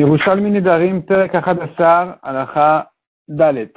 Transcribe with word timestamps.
Yerushalmi 0.00 0.50
Nedarim, 0.50 1.02
Perek 1.02 1.34
Achadassar, 1.34 2.18
Alacha 2.22 2.90
Dalet. 3.28 3.74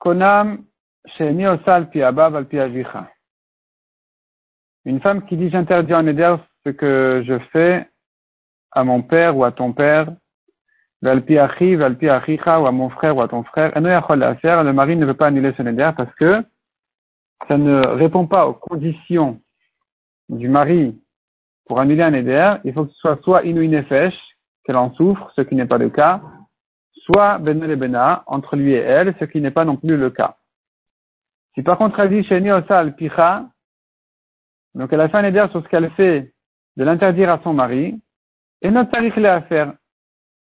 Konam, 0.00 0.64
Sheni 1.16 1.46
Osal 1.46 1.88
Une 4.84 5.00
femme 5.00 5.24
qui 5.26 5.36
dit 5.36 5.48
J'interdis 5.50 5.94
en 5.94 6.02
Neder 6.02 6.34
ce 6.66 6.70
que 6.70 7.22
je 7.24 7.38
fais 7.52 7.88
à 8.72 8.82
mon 8.82 9.02
père 9.02 9.36
ou 9.36 9.44
à 9.44 9.52
ton 9.52 9.72
père, 9.72 10.08
Val 11.02 11.24
Piachiv, 11.24 11.96
Piachicha, 11.96 12.60
ou 12.60 12.66
à 12.66 12.72
mon 12.72 12.90
frère 12.90 13.16
ou 13.16 13.22
à 13.22 13.28
ton 13.28 13.44
frère, 13.44 13.70
le 13.76 14.72
mari 14.72 14.96
ne 14.96 15.06
veut 15.06 15.14
pas 15.14 15.28
annuler 15.28 15.54
ce 15.56 15.62
Neder 15.62 15.92
parce 15.96 16.12
que 16.16 16.44
ça 17.46 17.56
ne 17.56 17.80
répond 17.86 18.26
pas 18.26 18.48
aux 18.48 18.54
conditions 18.54 19.40
du 20.28 20.48
mari 20.48 21.00
pour 21.66 21.78
annuler 21.78 22.02
un 22.02 22.10
Neder. 22.10 22.54
Il 22.64 22.72
faut 22.72 22.86
que 22.86 22.90
ce 22.90 22.98
soit 22.98 23.22
soit 23.22 23.44
Inouïnefesh, 23.44 24.33
qu'elle 24.64 24.76
en 24.76 24.92
souffre, 24.94 25.30
ce 25.36 25.42
qui 25.42 25.54
n'est 25.54 25.66
pas 25.66 25.78
le 25.78 25.90
cas, 25.90 26.20
soit 26.92 27.38
Benel 27.38 27.70
et 27.70 27.76
Bena, 27.76 28.24
entre 28.26 28.56
lui 28.56 28.72
et 28.72 28.78
elle, 28.78 29.14
ce 29.20 29.24
qui 29.24 29.40
n'est 29.40 29.50
pas 29.50 29.64
non 29.64 29.76
plus 29.76 29.96
le 29.96 30.10
cas. 30.10 30.36
Si 31.54 31.62
par 31.62 31.78
contre 31.78 32.00
elle 32.00 32.10
dit 32.10 32.24
Sheni 32.24 32.50
Osal 32.50 32.96
Picha, 32.96 33.44
donc 34.74 34.92
elle 34.92 35.00
a 35.00 35.08
fait 35.08 35.18
un 35.18 35.24
éder 35.24 35.46
sur 35.50 35.62
ce 35.62 35.68
qu'elle 35.68 35.90
fait 35.92 36.32
de 36.76 36.84
l'interdire 36.84 37.30
à 37.30 37.40
son 37.44 37.52
mari, 37.54 38.00
et 38.62 38.70
notre 38.70 38.90
tarif 38.90 39.16
à 39.18 39.42
faire. 39.42 39.74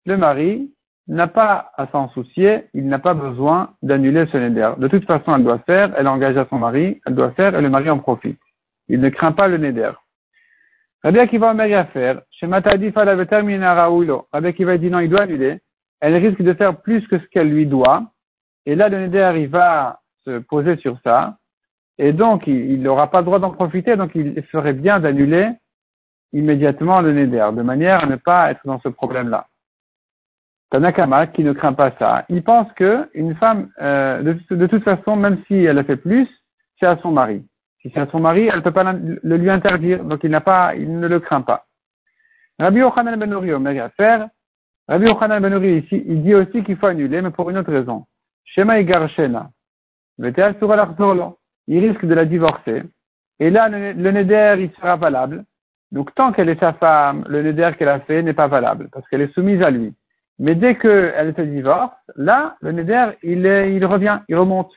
Le 0.05 0.17
mari 0.17 0.71
n'a 1.07 1.27
pas 1.27 1.71
à 1.75 1.87
s'en 1.87 2.09
soucier, 2.09 2.69
il 2.73 2.87
n'a 2.87 2.99
pas 2.99 3.13
besoin 3.13 3.73
d'annuler 3.81 4.25
ce 4.31 4.37
neder. 4.37 4.71
De 4.77 4.87
toute 4.87 5.05
façon, 5.05 5.35
elle 5.35 5.43
doit 5.43 5.59
faire, 5.59 5.93
elle 5.97 6.07
engage 6.07 6.37
à 6.37 6.47
son 6.49 6.57
mari, 6.57 7.01
elle 7.05 7.15
doit 7.15 7.31
faire 7.31 7.55
et 7.55 7.61
le 7.61 7.69
mari 7.69 7.89
en 7.89 7.99
profite. 7.99 8.39
Il 8.87 9.01
ne 9.01 9.09
craint 9.09 9.33
pas 9.33 9.47
le 9.47 9.57
neder. 9.57 9.91
Rabbi 11.03 11.19
Akiva 11.19 11.51
Omer 11.51 11.73
à 11.73 11.85
faire, 11.85 12.21
chez 12.31 12.47
Matadif 12.47 12.95
Rabbi 12.95 14.47
Akiva 14.47 14.77
dit 14.77 14.89
non, 14.89 14.99
il 14.99 15.09
doit 15.09 15.23
annuler. 15.23 15.59
Elle 15.99 16.15
risque 16.15 16.41
de 16.41 16.53
faire 16.53 16.81
plus 16.81 17.05
que 17.07 17.19
ce 17.19 17.25
qu'elle 17.27 17.49
lui 17.49 17.65
doit. 17.65 18.03
Et 18.65 18.75
là, 18.75 18.89
le 18.89 18.99
Neder, 18.99 19.33
il 19.35 19.47
va 19.47 19.99
se 20.25 20.39
poser 20.39 20.77
sur 20.77 20.97
ça. 21.03 21.37
Et 21.97 22.13
donc, 22.13 22.47
il 22.47 22.81
n'aura 22.81 23.09
pas 23.11 23.19
le 23.19 23.25
droit 23.25 23.39
d'en 23.39 23.51
profiter. 23.51 23.95
Donc, 23.95 24.11
il 24.15 24.41
ferait 24.43 24.73
bien 24.73 24.99
d'annuler 24.99 25.49
immédiatement 26.33 27.01
le 27.01 27.13
Neder, 27.13 27.49
de 27.53 27.61
manière 27.61 28.03
à 28.03 28.07
ne 28.07 28.15
pas 28.15 28.51
être 28.51 28.61
dans 28.65 28.79
ce 28.79 28.89
problème-là. 28.89 29.47
Tanakama, 30.71 31.27
qui 31.27 31.43
ne 31.43 31.53
craint 31.53 31.73
pas 31.73 31.91
ça, 31.99 32.25
il 32.29 32.43
pense 32.43 32.71
que 32.73 33.07
une 33.13 33.35
femme, 33.35 33.69
euh, 33.79 34.35
de, 34.49 34.67
toute 34.67 34.83
façon, 34.83 35.15
même 35.15 35.37
si 35.47 35.53
elle 35.53 35.77
a 35.77 35.83
fait 35.83 35.97
plus, 35.97 36.27
c'est 36.79 36.87
à 36.87 36.97
son 36.97 37.11
mari. 37.11 37.45
Si 37.83 37.91
c'est 37.93 37.99
à 37.99 38.07
son 38.07 38.21
mari, 38.21 38.47
elle 38.47 38.59
ne 38.59 38.61
peut 38.61 38.71
pas 38.71 38.93
le 38.93 39.37
lui 39.37 39.49
interdire, 39.49 40.03
donc 40.05 40.23
il 40.23 40.31
n'a 40.31 40.41
pas, 40.41 40.73
il 40.75 40.99
ne 40.99 41.07
le 41.07 41.19
craint 41.19 41.41
pas. 41.41 41.65
Rabbi 42.57 42.79
Yochanan 42.79 43.19
ben 43.19 43.31
Uri 43.31 43.51
Omer 43.51 43.91
faire. 43.97 44.29
Rabbi 44.87 45.05
Yochanan 45.05 45.41
ben 45.41 45.53
Uri 45.53 45.79
ici, 45.79 46.01
il 46.07 46.23
dit 46.23 46.33
aussi 46.33 46.63
qu'il 46.63 46.77
faut 46.77 46.87
annuler, 46.87 47.21
mais 47.21 47.31
pour 47.31 47.49
une 47.49 47.57
autre 47.57 47.73
raison. 47.73 48.05
Shema 48.45 48.79
Igarshena. 48.79 49.49
Il 51.67 51.79
risque 51.79 52.05
de 52.05 52.13
la 52.13 52.25
divorcer. 52.25 52.83
Et 53.39 53.49
là, 53.49 53.67
le, 53.67 54.11
neder, 54.11 54.55
il 54.59 54.71
sera 54.75 54.95
valable. 54.95 55.43
Donc, 55.91 56.13
tant 56.15 56.31
qu'elle 56.31 56.49
est 56.49 56.59
sa 56.59 56.73
femme, 56.73 57.25
le 57.27 57.41
neder 57.41 57.71
qu'elle 57.77 57.89
a 57.89 57.99
fait 58.01 58.21
n'est 58.21 58.33
pas 58.33 58.47
valable, 58.47 58.89
parce 58.91 59.07
qu'elle 59.09 59.21
est 59.21 59.33
soumise 59.33 59.61
à 59.61 59.71
lui. 59.71 59.93
Mais 60.39 60.55
dès 60.55 60.75
qu'elle 60.77 61.33
se 61.35 61.41
divorce, 61.41 61.95
là, 62.15 62.55
le 62.61 62.71
neder, 62.71 63.11
il, 63.23 63.45
est, 63.45 63.73
il 63.75 63.85
revient, 63.85 64.19
il 64.27 64.35
remonte. 64.35 64.71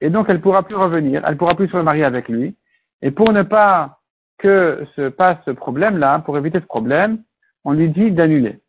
Et 0.00 0.10
donc, 0.10 0.26
elle 0.28 0.40
pourra 0.40 0.62
plus 0.62 0.76
revenir, 0.76 1.22
elle 1.26 1.36
pourra 1.36 1.54
plus 1.54 1.68
se 1.68 1.76
remarier 1.76 2.04
avec 2.04 2.28
lui. 2.28 2.56
Et 3.02 3.10
pour 3.10 3.32
ne 3.32 3.42
pas 3.42 3.98
que 4.38 4.86
se 4.94 5.08
passe 5.08 5.38
ce 5.44 5.50
problème-là, 5.50 6.20
pour 6.20 6.38
éviter 6.38 6.60
ce 6.60 6.66
problème, 6.66 7.22
on 7.64 7.72
lui 7.72 7.88
dit 7.88 8.12
d'annuler. 8.12 8.60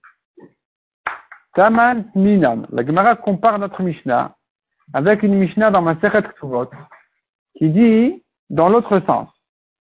Taman 1.54 2.06
Minam. 2.16 2.68
La 2.72 2.86
Gemara 2.86 3.16
compare 3.16 3.60
notre 3.60 3.82
Mishnah 3.84 4.36
avec 4.94 5.24
une 5.24 5.36
Mishnah 5.36 5.72
dans 5.72 5.82
Maseret 5.82 6.24
Ktuvot 6.24 6.70
qui 7.56 7.70
dit 7.70 8.24
dans 8.50 8.70
l'autre 8.70 9.00
sens. 9.06 9.30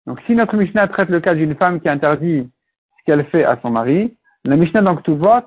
Donc, 0.07 0.21
si 0.27 0.35
notre 0.35 0.57
Mishnah 0.57 0.89
traite 0.89 1.09
le 1.09 1.21
cas 1.21 1.35
d'une 1.35 1.57
femme 1.57 1.81
qui 1.81 1.89
interdit 1.89 2.51
ce 2.99 3.05
qu'elle 3.05 3.27
fait 3.27 3.45
à 3.45 3.59
son 3.61 3.71
mari, 3.71 4.17
la 4.45 4.57
Mishnah 4.57 4.83
dans 4.83 4.97
Ktuvot 4.97 5.43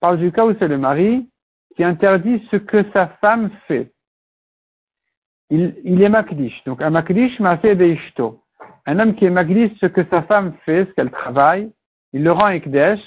parle 0.00 0.18
du 0.18 0.32
cas 0.32 0.46
où 0.46 0.54
c'est 0.58 0.68
le 0.68 0.78
mari 0.78 1.28
qui 1.76 1.84
interdit 1.84 2.46
ce 2.50 2.56
que 2.56 2.84
sa 2.92 3.08
femme 3.20 3.50
fait 3.66 3.92
il, 5.50 5.74
il 5.84 6.02
est 6.02 6.08
makdish. 6.08 6.62
Donc, 6.64 6.82
un 6.82 6.90
makdish 6.90 7.38
de 7.40 7.74
deishto. 7.74 8.42
Un 8.86 8.98
homme 8.98 9.14
qui 9.14 9.24
est 9.24 9.30
makdish, 9.30 9.72
ce 9.80 9.86
que 9.86 10.04
sa 10.10 10.22
femme 10.22 10.54
fait, 10.64 10.86
ce 10.86 10.92
qu'elle 10.92 11.10
travaille, 11.10 11.70
il 12.12 12.24
le 12.24 12.32
rend 12.32 12.48
ekdesh. 12.48 13.00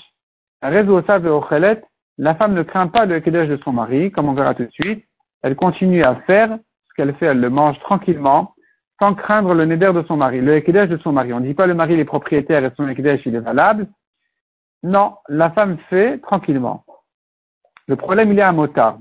La 0.61 2.35
femme 2.35 2.53
ne 2.53 2.63
craint 2.63 2.87
pas 2.87 3.05
le 3.05 3.15
ekdesh 3.15 3.47
de 3.47 3.57
son 3.57 3.71
mari, 3.71 4.11
comme 4.11 4.29
on 4.29 4.33
verra 4.33 4.53
tout 4.53 4.65
de 4.65 4.71
suite. 4.71 5.05
Elle 5.41 5.55
continue 5.55 6.03
à 6.03 6.15
faire 6.27 6.59
ce 6.87 6.93
qu'elle 6.95 7.15
fait, 7.15 7.25
elle 7.27 7.39
le 7.39 7.49
mange 7.49 7.79
tranquillement, 7.79 8.53
sans 8.99 9.15
craindre 9.15 9.55
le 9.55 9.65
neder 9.65 9.91
de 9.93 10.03
son 10.03 10.17
mari, 10.17 10.41
le 10.41 10.55
ekdesh 10.55 10.89
de 10.89 10.97
son 10.97 11.13
mari. 11.13 11.33
On 11.33 11.39
ne 11.39 11.47
dit 11.47 11.55
pas 11.55 11.65
le 11.65 11.73
mari 11.73 11.99
est 11.99 12.05
propriétaire 12.05 12.63
et 12.63 12.71
son 12.77 12.87
ekdesh 12.87 13.25
il 13.25 13.35
est 13.35 13.39
valable. 13.39 13.87
Non, 14.83 15.15
la 15.29 15.49
femme 15.51 15.77
fait 15.89 16.19
tranquillement. 16.19 16.83
Le 17.87 17.95
problème 17.95 18.31
il 18.31 18.39
est 18.39 18.43
à 18.43 18.51
motard. 18.51 18.99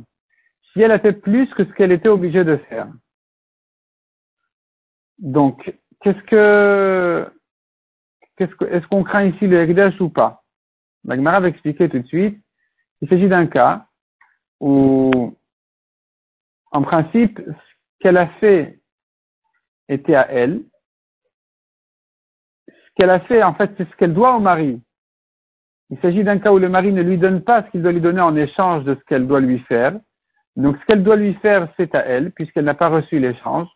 Si 0.72 0.80
elle 0.80 0.92
a 0.92 0.98
fait 0.98 1.12
plus 1.12 1.46
que 1.54 1.64
ce 1.64 1.72
qu'elle 1.72 1.92
était 1.92 2.08
obligée 2.08 2.44
de 2.44 2.56
faire, 2.68 2.86
donc, 5.20 5.74
qu'est-ce 6.00 6.22
que, 6.22 7.30
qu'est-ce 8.36 8.54
que, 8.54 8.64
est-ce 8.64 8.86
qu'on 8.86 9.04
craint 9.04 9.24
ici 9.24 9.46
le 9.46 9.60
Hekdesh 9.60 10.00
ou 10.00 10.08
pas? 10.08 10.42
Magmara 11.04 11.40
va 11.40 11.48
expliquer 11.48 11.88
tout 11.90 11.98
de 11.98 12.06
suite. 12.06 12.38
Il 13.02 13.08
s'agit 13.08 13.28
d'un 13.28 13.46
cas 13.46 13.86
où, 14.60 15.36
en 16.72 16.82
principe, 16.82 17.38
ce 17.38 17.52
qu'elle 18.00 18.16
a 18.16 18.28
fait 18.40 18.80
était 19.88 20.14
à 20.14 20.26
elle. 20.30 20.62
Ce 22.68 22.90
qu'elle 22.96 23.10
a 23.10 23.20
fait, 23.20 23.42
en 23.42 23.54
fait, 23.54 23.70
c'est 23.76 23.88
ce 23.88 23.96
qu'elle 23.96 24.14
doit 24.14 24.36
au 24.36 24.40
mari. 24.40 24.82
Il 25.90 25.98
s'agit 26.00 26.24
d'un 26.24 26.38
cas 26.38 26.52
où 26.52 26.58
le 26.58 26.68
mari 26.68 26.92
ne 26.92 27.02
lui 27.02 27.18
donne 27.18 27.42
pas 27.42 27.62
ce 27.64 27.70
qu'il 27.70 27.82
doit 27.82 27.92
lui 27.92 28.00
donner 28.00 28.20
en 28.20 28.36
échange 28.36 28.84
de 28.84 28.94
ce 28.94 29.04
qu'elle 29.04 29.26
doit 29.26 29.40
lui 29.40 29.58
faire. 29.60 29.98
Donc, 30.56 30.78
ce 30.78 30.86
qu'elle 30.86 31.02
doit 31.02 31.16
lui 31.16 31.34
faire, 31.34 31.68
c'est 31.76 31.94
à 31.94 32.00
elle, 32.00 32.32
puisqu'elle 32.32 32.64
n'a 32.64 32.74
pas 32.74 32.88
reçu 32.88 33.18
l'échange 33.18 33.68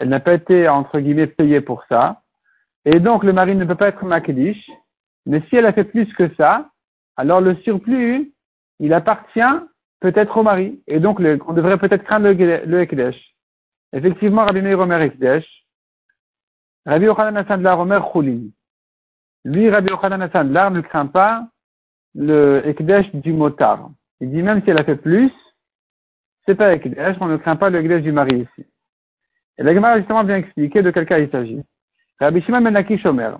elle 0.00 0.08
n'a 0.08 0.18
pas 0.18 0.34
été, 0.34 0.66
entre 0.66 0.98
guillemets, 0.98 1.26
payée 1.26 1.60
pour 1.60 1.84
ça. 1.88 2.22
Et 2.86 2.98
donc, 2.98 3.22
le 3.22 3.34
mari 3.34 3.54
ne 3.54 3.66
peut 3.66 3.74
pas 3.74 3.88
être 3.88 4.04
makdish. 4.04 4.70
Mais 5.26 5.42
si 5.48 5.56
elle 5.56 5.66
a 5.66 5.74
fait 5.74 5.84
plus 5.84 6.10
que 6.14 6.34
ça, 6.36 6.70
alors 7.16 7.42
le 7.42 7.54
surplus, 7.56 8.32
il 8.78 8.94
appartient 8.94 9.40
peut-être 10.00 10.38
au 10.38 10.42
mari. 10.42 10.82
Et 10.86 11.00
donc, 11.00 11.20
on 11.20 11.52
devrait 11.52 11.76
peut-être 11.76 12.04
craindre 12.04 12.30
le, 12.30 12.64
le. 12.64 13.12
Effectivement, 13.92 14.46
Rabbi 14.46 14.62
Meir 14.62 14.80
Omer 14.80 15.02
Ekdesh. 15.02 15.44
Rabbi 16.86 17.04
Yochanan 17.04 17.36
Asandlar 17.36 17.78
Omer 17.78 18.02
Chulin. 18.10 18.48
Lui, 19.44 19.68
Rabbi 19.68 19.90
Yochanan 19.90 20.22
Asandlar 20.22 20.70
ne 20.70 20.80
craint 20.80 21.06
pas 21.06 21.46
le 22.14 22.62
Ekdesh 22.66 23.14
du 23.16 23.34
motard. 23.34 23.90
Il 24.20 24.30
dit 24.30 24.42
même 24.42 24.62
si 24.62 24.70
elle 24.70 24.80
a 24.80 24.84
fait 24.84 24.96
plus, 24.96 25.30
c'est 26.46 26.54
pas 26.54 26.72
Ekdesh, 26.72 27.18
on 27.20 27.26
ne 27.26 27.36
craint 27.36 27.56
pas 27.56 27.68
le 27.68 27.80
Ekdesh 27.80 28.02
du 28.02 28.12
mari 28.12 28.48
ici. 28.48 28.66
Et 29.60 29.62
la 29.62 29.74
Gemara 29.74 29.98
justement 29.98 30.24
bien 30.24 30.38
expliquer 30.38 30.82
de 30.82 30.90
quel 30.90 31.04
cas 31.04 31.18
il 31.18 31.30
s'agit. 31.30 31.62
Rabbi 32.18 32.40
Shimon 32.42 32.62
ben 32.62 32.98
Shomer. 32.98 33.32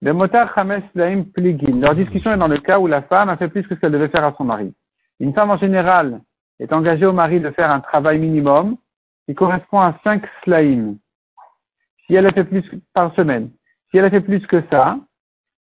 Le 0.00 0.12
motar 0.12 0.52
Chames 0.56 0.82
Laim 0.96 1.22
Pligin. 1.32 1.78
Leur 1.80 1.94
discussion 1.94 2.32
est 2.32 2.36
dans 2.36 2.48
le 2.48 2.58
cas 2.58 2.80
où 2.80 2.88
la 2.88 3.02
femme 3.02 3.28
a 3.28 3.36
fait 3.36 3.46
plus 3.46 3.62
que 3.62 3.76
ce 3.76 3.80
qu'elle 3.80 3.92
devait 3.92 4.08
faire 4.08 4.24
à 4.24 4.34
son 4.36 4.42
mari. 4.42 4.74
Une 5.20 5.32
femme 5.32 5.52
en 5.52 5.58
général 5.58 6.20
est 6.58 6.72
engagée 6.72 7.06
au 7.06 7.12
mari 7.12 7.38
de 7.38 7.50
faire 7.52 7.70
un 7.70 7.78
travail 7.78 8.18
minimum 8.18 8.76
qui 9.26 9.36
correspond 9.36 9.78
à 9.78 9.96
5 10.02 10.24
slaim. 10.42 10.96
Si 12.06 12.16
elle 12.16 12.26
a 12.26 12.30
fait 12.30 12.44
plus 12.44 12.64
par 12.92 13.14
semaine, 13.14 13.52
si 13.90 13.98
elle 13.98 14.04
a 14.04 14.10
fait 14.10 14.20
plus 14.20 14.44
que 14.48 14.64
ça, 14.68 14.98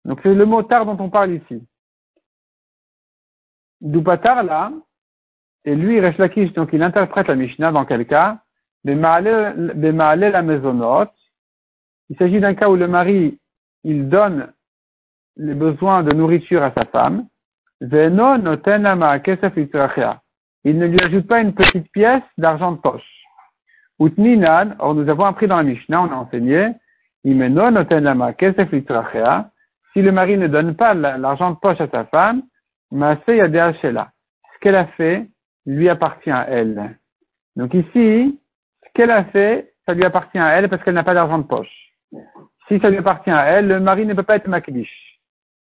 donc 0.05 0.21
c'est 0.23 0.33
le 0.33 0.47
motard 0.47 0.87
dont 0.87 0.97
on 1.01 1.11
parle 1.11 1.33
ici. 1.33 1.67
Doupatar 3.81 4.45
là, 4.45 4.71
et 5.65 5.75
lui, 5.75 5.99
Resh 5.99 6.19
Lakish, 6.19 6.53
donc 6.53 6.71
il 6.73 6.83
interprète 6.85 7.27
la 7.27 7.35
Mishnah 7.35 7.73
dans 7.73 7.85
quel 7.85 8.07
cas? 8.07 8.39
La. 8.85 9.55
Il 12.09 12.17
s'agit 12.19 12.41
d'un 12.41 12.55
cas 12.55 12.69
où 12.69 12.77
le 12.77 12.89
mari, 12.89 13.39
il 13.85 14.09
donne 14.09 14.53
les 15.37 15.55
besoins 15.55 16.03
de 16.03 16.15
nourriture 16.15 16.63
à 16.63 16.73
sa 16.73 16.85
femme. 16.85 17.27
Il 17.81 17.89
ne 20.79 20.87
lui 20.87 20.99
ajoute 21.03 21.27
pas 21.27 21.41
une 21.41 21.55
petite 21.55 21.91
pièce 21.93 22.23
d'argent 22.39 22.73
de 22.73 22.79
poche. 22.79 23.09
Utninan, 23.99 24.75
or 24.79 24.95
nous 24.95 25.09
avons 25.09 25.25
appris 25.25 25.47
dans 25.47 25.57
la 25.57 25.63
Mishnah, 25.63 26.03
on 26.03 26.13
a 26.13 26.17
enseigné, 26.17 26.69
si 27.25 27.35
le 30.03 30.13
mari 30.13 30.37
ne 30.39 30.49
donne 30.49 30.75
pas 30.75 30.95
l'argent 30.95 31.51
de 31.53 31.57
poche 31.57 31.81
à 31.81 31.89
sa 31.89 32.05
femme, 32.07 32.43
ce 32.91 34.59
qu'elle 34.61 34.77
a 34.77 34.87
fait 34.87 35.29
lui 35.67 35.89
appartient 35.89 36.31
à 36.31 36.49
elle. 36.49 36.99
Donc 37.57 37.75
ici, 37.75 38.41
qu'elle 38.95 39.11
a 39.11 39.25
fait, 39.25 39.75
ça 39.87 39.95
lui 39.95 40.05
appartient 40.05 40.39
à 40.39 40.51
elle 40.51 40.69
parce 40.69 40.83
qu'elle 40.83 40.95
n'a 40.95 41.05
pas 41.05 41.15
d'argent 41.15 41.39
de 41.39 41.45
poche. 41.45 41.93
Si 42.69 42.79
ça 42.81 42.91
lui 42.91 42.99
appartient 42.99 43.31
à 43.31 43.45
elle, 43.45 43.69
le 43.69 43.81
mari 43.81 44.07
ne 44.07 44.15
peut 44.15 44.23
pas 44.23 44.37
être 44.37 44.49
makdish. 44.49 45.21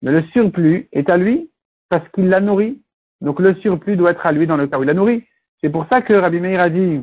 Mais 0.01 0.11
le 0.11 0.23
surplus 0.33 0.89
est 0.91 1.09
à 1.09 1.17
lui 1.17 1.49
parce 1.89 2.07
qu'il 2.09 2.29
l'a 2.29 2.41
nourri. 2.41 2.81
Donc 3.21 3.39
le 3.39 3.55
surplus 3.55 3.95
doit 3.95 4.11
être 4.11 4.25
à 4.25 4.31
lui 4.31 4.47
dans 4.47 4.57
le 4.57 4.67
cas 4.67 4.77
où 4.77 4.83
il 4.83 4.87
l'a 4.87 4.93
nourri. 4.93 5.23
C'est 5.61 5.69
pour 5.69 5.87
ça 5.87 6.01
que 6.01 6.13
Rabbi 6.13 6.41
Meir 6.41 6.59
a 6.59 6.69
dit 6.69 7.01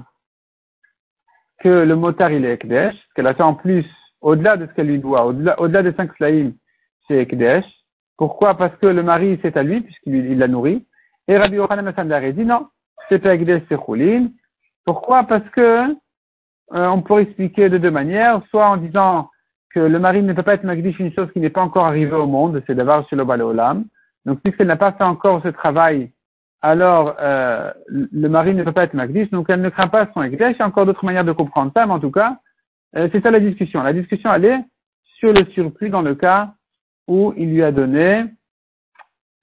que 1.61 1.69
le 1.69 1.97
motard 1.97 2.33
il 2.33 2.45
est 2.45 2.55
Ekdesh, 2.55 2.95
qu'elle 3.15 3.27
a 3.27 3.35
fait 3.35 3.43
en 3.43 3.55
plus, 3.55 3.87
au-delà 4.21 4.57
de 4.57 4.67
ce 4.67 4.73
qu'elle 4.73 4.89
lui 4.89 4.99
doit, 4.99 5.27
au-delà, 5.27 5.83
des 5.83 5.93
cinq 5.95 6.15
slaïm, 6.17 6.55
c'est 7.09 7.17
Ekdesh. 7.17 7.65
Pourquoi? 8.19 8.55
Parce 8.57 8.77
que 8.77 8.87
le 8.87 9.03
mari 9.03 9.39
c'est 9.41 9.57
à 9.57 9.63
lui, 9.63 9.81
puisqu'il 9.81 10.39
l'a 10.39 10.49
nourri. 10.49 10.87
Et 11.27 11.39
Rabbi 11.39 11.57
Yochanan 11.57 11.87
a 11.89 12.33
dit 12.33 12.45
non, 12.45 12.69
c'est 13.09 13.19
pas 13.19 13.35
Ekdesh, 13.35 13.63
c'est 13.69 13.83
Choulin. 13.83 14.29
Pourquoi? 14.85 15.25
Parce 15.25 15.49
que 15.51 15.95
euh, 16.73 16.87
on 16.87 17.03
pourrait 17.03 17.25
expliquer 17.25 17.69
de 17.69 17.79
deux 17.79 17.91
manières, 17.91 18.43
soit 18.51 18.69
en 18.69 18.77
disant 18.77 19.31
que 19.71 19.81
le 19.81 19.99
mari 19.99 20.23
ne 20.23 20.33
peut 20.33 20.43
pas 20.43 20.55
être 20.55 20.65
Magdish 20.65 20.99
une 20.99 21.13
chose 21.13 21.31
qui 21.33 21.41
n'est 21.41 21.51
pas 21.51 21.63
encore 21.63 21.87
arrivée 21.87 22.17
au 22.17 22.27
monde, 22.27 22.63
c'est 22.67 22.75
d'avoir 22.75 23.09
chez 23.09 23.17
le 23.17 23.23
Olam. 23.23 23.85
Donc 24.27 24.41
puisqu'elle 24.41 24.67
n'a 24.67 24.77
pas 24.77 24.93
fait 24.93 25.05
encore 25.05 25.43
ce 25.43 25.49
travail, 25.49 26.13
alors 26.63 27.17
euh, 27.21 27.73
le 27.89 28.29
mari 28.29 28.55
ne 28.55 28.63
peut 28.63 28.73
pas 28.73 28.85
être 28.85 28.95
Magdish, 28.95 29.31
donc 29.31 29.47
elle 29.49 29.63
ne 29.63 29.71
craint 29.71 29.89
pas 29.89 30.09
son 30.13 30.23
Ekdesh. 30.23 30.57
Il 30.57 30.59
y 30.59 30.63
a 30.63 30.67
encore 30.67 30.87
d'autres 30.87 31.05
manières 31.05 31.25
de 31.25 31.33
comprendre 31.33 31.73
ça, 31.75 31.87
mais 31.87 31.93
en 31.93 32.01
tout 32.01 32.11
cas, 32.11 32.39
euh, 32.97 33.09
c'est 33.13 33.23
ça 33.23 33.31
la 33.31 33.41
discussion. 33.41 33.83
La 33.83 33.93
discussion, 33.93 34.33
elle 34.35 34.45
est 34.45 34.61
sur 35.19 35.33
le 35.33 35.45
surplus 35.53 35.91
dans 35.91 36.03
le 36.03 36.15
cas 36.15 36.55
où 37.07 37.33
il 37.37 37.51
lui 37.51 37.63
a 37.63 37.73
donné 37.73 38.25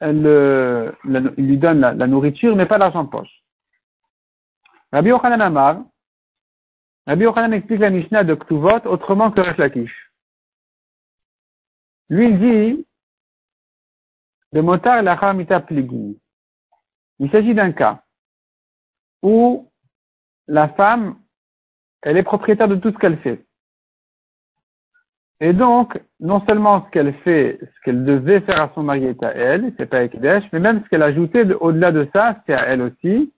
le, 0.01 0.93
il 1.37 1.47
lui 1.47 1.57
donne 1.57 1.79
la, 1.79 2.07
nourriture, 2.07 2.55
mais 2.55 2.65
pas 2.65 2.77
l'argent 2.77 3.03
de 3.03 3.09
poche. 3.09 3.36
Rabbi 4.91 5.09
Yochanan 5.09 5.41
Amar, 5.41 5.83
Rabbi 7.05 7.23
Yochanan 7.23 7.53
explique 7.53 7.79
la 7.79 7.89
Mishnah 7.89 8.23
de 8.23 8.35
Ktuvot 8.35 8.85
autrement 8.85 9.31
que 9.31 9.41
Resh 9.41 9.57
Lakish. 9.57 10.11
Lui, 12.09 12.33
dit, 12.33 12.87
de 14.53 14.61
motar 14.61 15.01
la 15.01 15.33
mita 15.33 15.59
pligui. 15.59 16.19
Il 17.19 17.29
s'agit 17.31 17.53
d'un 17.53 17.71
cas 17.71 18.03
où 19.21 19.69
la 20.47 20.69
femme, 20.69 21.17
elle 22.01 22.17
est 22.17 22.23
propriétaire 22.23 22.67
de 22.67 22.75
tout 22.75 22.91
ce 22.91 22.97
qu'elle 22.97 23.19
fait. 23.19 23.45
Et 25.39 25.53
donc, 25.53 25.99
non 26.19 26.43
seulement 26.45 26.85
ce 26.85 26.91
qu'elle 26.91 27.13
fait, 27.19 27.59
ce 27.61 27.81
qu'elle 27.81 28.05
devait 28.05 28.41
faire 28.41 28.61
à 28.61 28.71
son 28.73 28.83
mari 28.83 29.05
est 29.05 29.21
à 29.21 29.31
elle, 29.33 29.73
c'est 29.77 29.85
pas 29.85 30.03
Ekdesh, 30.03 30.45
mais 30.51 30.59
même 30.59 30.83
ce 30.83 30.89
qu'elle 30.89 31.03
a 31.03 31.07
ajouté 31.07 31.43
au-delà 31.53 31.91
de 31.91 32.07
ça, 32.13 32.41
c'est 32.45 32.53
à 32.53 32.65
elle 32.67 32.81
aussi. 32.81 33.31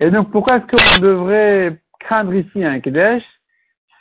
Et 0.00 0.10
donc, 0.10 0.30
pourquoi 0.30 0.58
est-ce 0.58 0.66
qu'on 0.66 1.00
devrait 1.00 1.80
craindre 2.00 2.34
ici 2.34 2.62
un 2.64 2.74
Ekdesh 2.74 3.24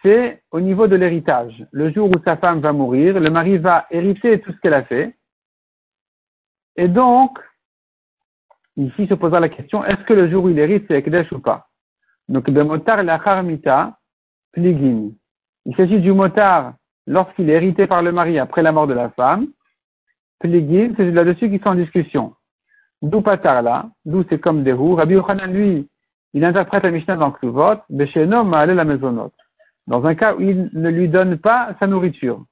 C'est 0.04 0.44
au 0.52 0.60
niveau 0.60 0.88
de 0.88 0.96
l'héritage. 0.96 1.66
Le 1.72 1.92
jour 1.92 2.10
où 2.10 2.24
sa 2.24 2.38
femme 2.38 2.60
va 2.60 2.74
mourir, 2.74 3.20
le 3.20 3.30
mari 3.30 3.58
va 3.58 3.88
hériter 3.92 4.42
tout 4.42 4.52
ce 4.52 4.58
qu'elle 4.60 4.74
a 4.74 4.84
fait. 4.84 5.16
Et 6.76 6.90
donc, 6.90 7.40
ici 8.76 9.08
se 9.08 9.14
posera 9.14 9.40
la 9.40 9.50
question, 9.50 9.86
est-ce 9.86 10.04
que 10.04 10.14
le 10.14 10.30
jour 10.30 10.44
où 10.44 10.50
il 10.50 10.60
hérite, 10.60 10.86
c'est 10.88 10.96
Ekdesh 10.96 11.32
ou 11.32 11.40
pas? 11.40 11.70
Donc, 12.28 12.50
de 12.50 12.62
motar 12.62 13.02
la 13.04 13.24
charmita 13.24 13.98
pligin. 14.52 15.12
Il 15.66 15.76
s'agit 15.76 16.00
du 16.00 16.12
motard 16.12 16.74
lorsqu'il 17.08 17.50
est 17.50 17.54
hérité 17.54 17.88
par 17.88 18.02
le 18.02 18.12
mari 18.12 18.38
après 18.38 18.64
la 18.64 18.74
mort 18.74 18.88
de 18.88 18.94
la 18.94 19.10
femme. 19.12 19.48
Pligin, 20.40 20.94
c'est 20.98 21.10
là-dessus 21.12 21.50
qu'ils 21.50 21.62
sont 21.62 21.70
en 21.70 21.76
discussion. 21.76 22.34
D'où 23.02 23.22
patar 23.22 23.62
là, 23.62 23.90
d'où 24.06 24.24
c'est 24.30 24.40
comme 24.40 24.64
des 24.64 24.74
roues. 24.74 24.96
Rabbi 24.96 25.14
Yochanan, 25.14 25.52
lui, 25.52 25.88
il 26.34 26.44
interprète 26.44 26.84
la 26.84 26.92
Mishnah 26.92 27.18
dans 27.18 27.32
Kluvot, 27.32 27.82
Besheno 27.90 28.44
Maale 28.44 28.72
la 28.72 28.84
maisonot. 28.84 29.32
Dans 29.88 30.06
un 30.06 30.16
cas 30.16 30.36
où 30.36 30.42
il 30.42 30.70
ne 30.74 30.90
lui 30.90 31.08
donne 31.08 31.38
pas 31.38 31.76
sa 31.80 31.88
nourriture. 31.88 32.44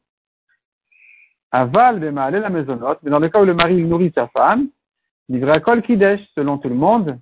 Aval 1.51 2.11
Maale 2.11 2.41
la 2.41 2.49
maisonot, 2.49 2.95
mais 3.03 3.11
dans 3.11 3.19
le 3.19 3.29
cas 3.29 3.41
où 3.41 3.45
le 3.45 3.53
mari 3.53 3.83
nourrit 3.83 4.11
sa 4.13 4.27
femme, 4.27 4.67
à 5.31 5.59
Kol 5.59 5.81
Kidesh, 5.81 6.21
selon 6.35 6.57
tout 6.57 6.69
le 6.69 6.75
monde, 6.75 7.19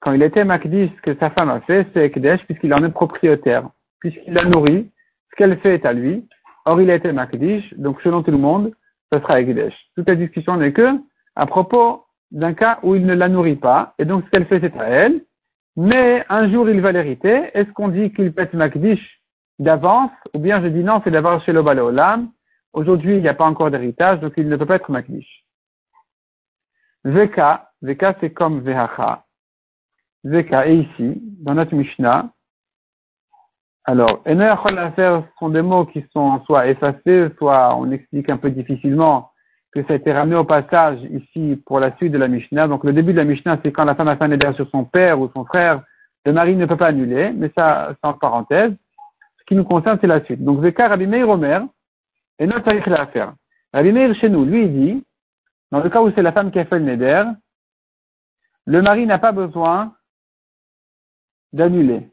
quand 0.00 0.12
il 0.12 0.22
était 0.22 0.44
Makdish, 0.44 0.90
ce 0.96 1.02
que 1.02 1.18
sa 1.18 1.30
femme 1.30 1.50
a 1.50 1.60
fait, 1.60 1.86
c'est 1.94 2.10
Kidesh, 2.10 2.44
puisqu'il 2.46 2.72
en 2.74 2.84
est 2.84 2.90
propriétaire 2.90 3.68
puisqu'il 4.00 4.34
la 4.34 4.44
nourrit, 4.44 4.90
ce 5.30 5.36
qu'elle 5.36 5.58
fait 5.60 5.74
est 5.74 5.86
à 5.86 5.92
lui. 5.92 6.26
Or, 6.64 6.80
il 6.80 6.90
a 6.90 6.94
été 6.94 7.12
Makdish, 7.12 7.74
donc 7.74 8.00
selon 8.02 8.22
tout 8.22 8.30
le 8.30 8.38
monde, 8.38 8.72
ce 9.12 9.18
sera 9.18 9.40
Ekdesh. 9.40 9.74
Toute 9.94 10.08
la 10.08 10.16
discussion 10.16 10.56
n'est 10.56 10.72
que 10.72 10.98
à 11.34 11.46
propos 11.46 12.05
d'un 12.36 12.52
cas 12.52 12.78
où 12.82 12.94
il 12.94 13.06
ne 13.06 13.14
la 13.14 13.28
nourrit 13.28 13.56
pas, 13.56 13.94
et 13.98 14.04
donc 14.04 14.24
ce 14.26 14.30
qu'elle 14.30 14.46
fait, 14.46 14.60
c'est 14.60 14.76
à 14.78 14.84
elle. 14.84 15.22
Mais 15.74 16.24
un 16.28 16.50
jour, 16.50 16.68
il 16.68 16.80
va 16.80 16.92
l'hériter. 16.92 17.50
Est-ce 17.54 17.70
qu'on 17.72 17.88
dit 17.88 18.12
qu'il 18.12 18.32
être 18.36 18.54
Makdish 18.54 19.22
d'avance, 19.58 20.10
ou 20.34 20.38
bien 20.38 20.62
je 20.62 20.68
dis 20.68 20.84
non, 20.84 21.00
c'est 21.02 21.10
d'avoir 21.10 21.42
chez 21.44 21.52
le 21.52 21.60
Olam. 21.60 22.30
Aujourd'hui, 22.74 23.16
il 23.16 23.22
n'y 23.22 23.28
a 23.28 23.34
pas 23.34 23.46
encore 23.46 23.70
d'héritage, 23.70 24.20
donc 24.20 24.34
il 24.36 24.48
ne 24.48 24.56
peut 24.56 24.66
pas 24.66 24.76
être 24.76 24.90
Makdish. 24.90 25.46
Veka, 27.04 27.70
Veka 27.80 28.16
c'est 28.20 28.34
comme 28.34 28.60
Vehacha. 28.60 29.24
Veka 30.24 30.66
est 30.66 30.76
ici, 30.76 31.22
dans 31.40 31.54
notre 31.54 31.74
Mishnah, 31.74 32.30
alors, 33.88 34.20
à 34.26 34.90
faire 34.92 35.22
sont 35.38 35.48
des 35.48 35.62
mots 35.62 35.86
qui 35.86 36.04
sont 36.12 36.42
soit 36.44 36.66
effacés, 36.66 37.28
soit 37.38 37.76
on 37.76 37.92
explique 37.92 38.28
un 38.28 38.36
peu 38.36 38.50
difficilement 38.50 39.30
que 39.72 39.82
ça 39.84 39.92
a 39.92 39.96
été 39.96 40.12
ramené 40.12 40.36
au 40.36 40.44
passage 40.44 40.98
ici 41.10 41.62
pour 41.66 41.80
la 41.80 41.94
suite 41.96 42.12
de 42.12 42.18
la 42.18 42.28
Mishnah. 42.28 42.68
Donc, 42.68 42.84
le 42.84 42.92
début 42.92 43.12
de 43.12 43.18
la 43.18 43.24
Mishnah, 43.24 43.58
c'est 43.62 43.72
quand 43.72 43.84
la 43.84 43.94
femme 43.94 44.08
a 44.08 44.16
fait 44.16 44.24
un 44.24 44.30
éder 44.30 44.50
sur 44.54 44.68
son 44.70 44.84
père 44.84 45.20
ou 45.20 45.30
son 45.34 45.44
frère, 45.44 45.82
le 46.24 46.32
mari 46.32 46.56
ne 46.56 46.66
peut 46.66 46.76
pas 46.76 46.88
annuler, 46.88 47.32
mais 47.34 47.50
ça, 47.56 47.88
c'est 47.90 48.08
en 48.08 48.14
parenthèse. 48.14 48.72
Ce 49.38 49.44
qui 49.46 49.54
nous 49.54 49.64
concerne, 49.64 49.98
c'est 50.00 50.06
la 50.06 50.24
suite. 50.24 50.42
Donc, 50.42 50.62
Zekar 50.62 50.90
Rabbi 50.90 51.06
Meir 51.06 51.28
Omer, 51.28 51.62
et 52.38 52.46
notre 52.46 52.68
à 52.68 53.06
faire. 53.06 53.34
Rabbi 53.72 53.92
Meir 53.92 54.14
chez 54.16 54.28
nous, 54.28 54.44
lui, 54.44 54.64
il 54.64 54.72
dit, 54.72 55.04
dans 55.70 55.80
le 55.80 55.90
cas 55.90 56.02
où 56.02 56.10
c'est 56.12 56.22
la 56.22 56.32
femme 56.32 56.50
qui 56.50 56.58
a 56.58 56.64
fait 56.64 56.78
le 56.78 56.84
neder, 56.84 57.24
le 58.66 58.82
mari 58.82 59.06
n'a 59.06 59.18
pas 59.18 59.32
besoin 59.32 59.94
d'annuler 61.52 62.10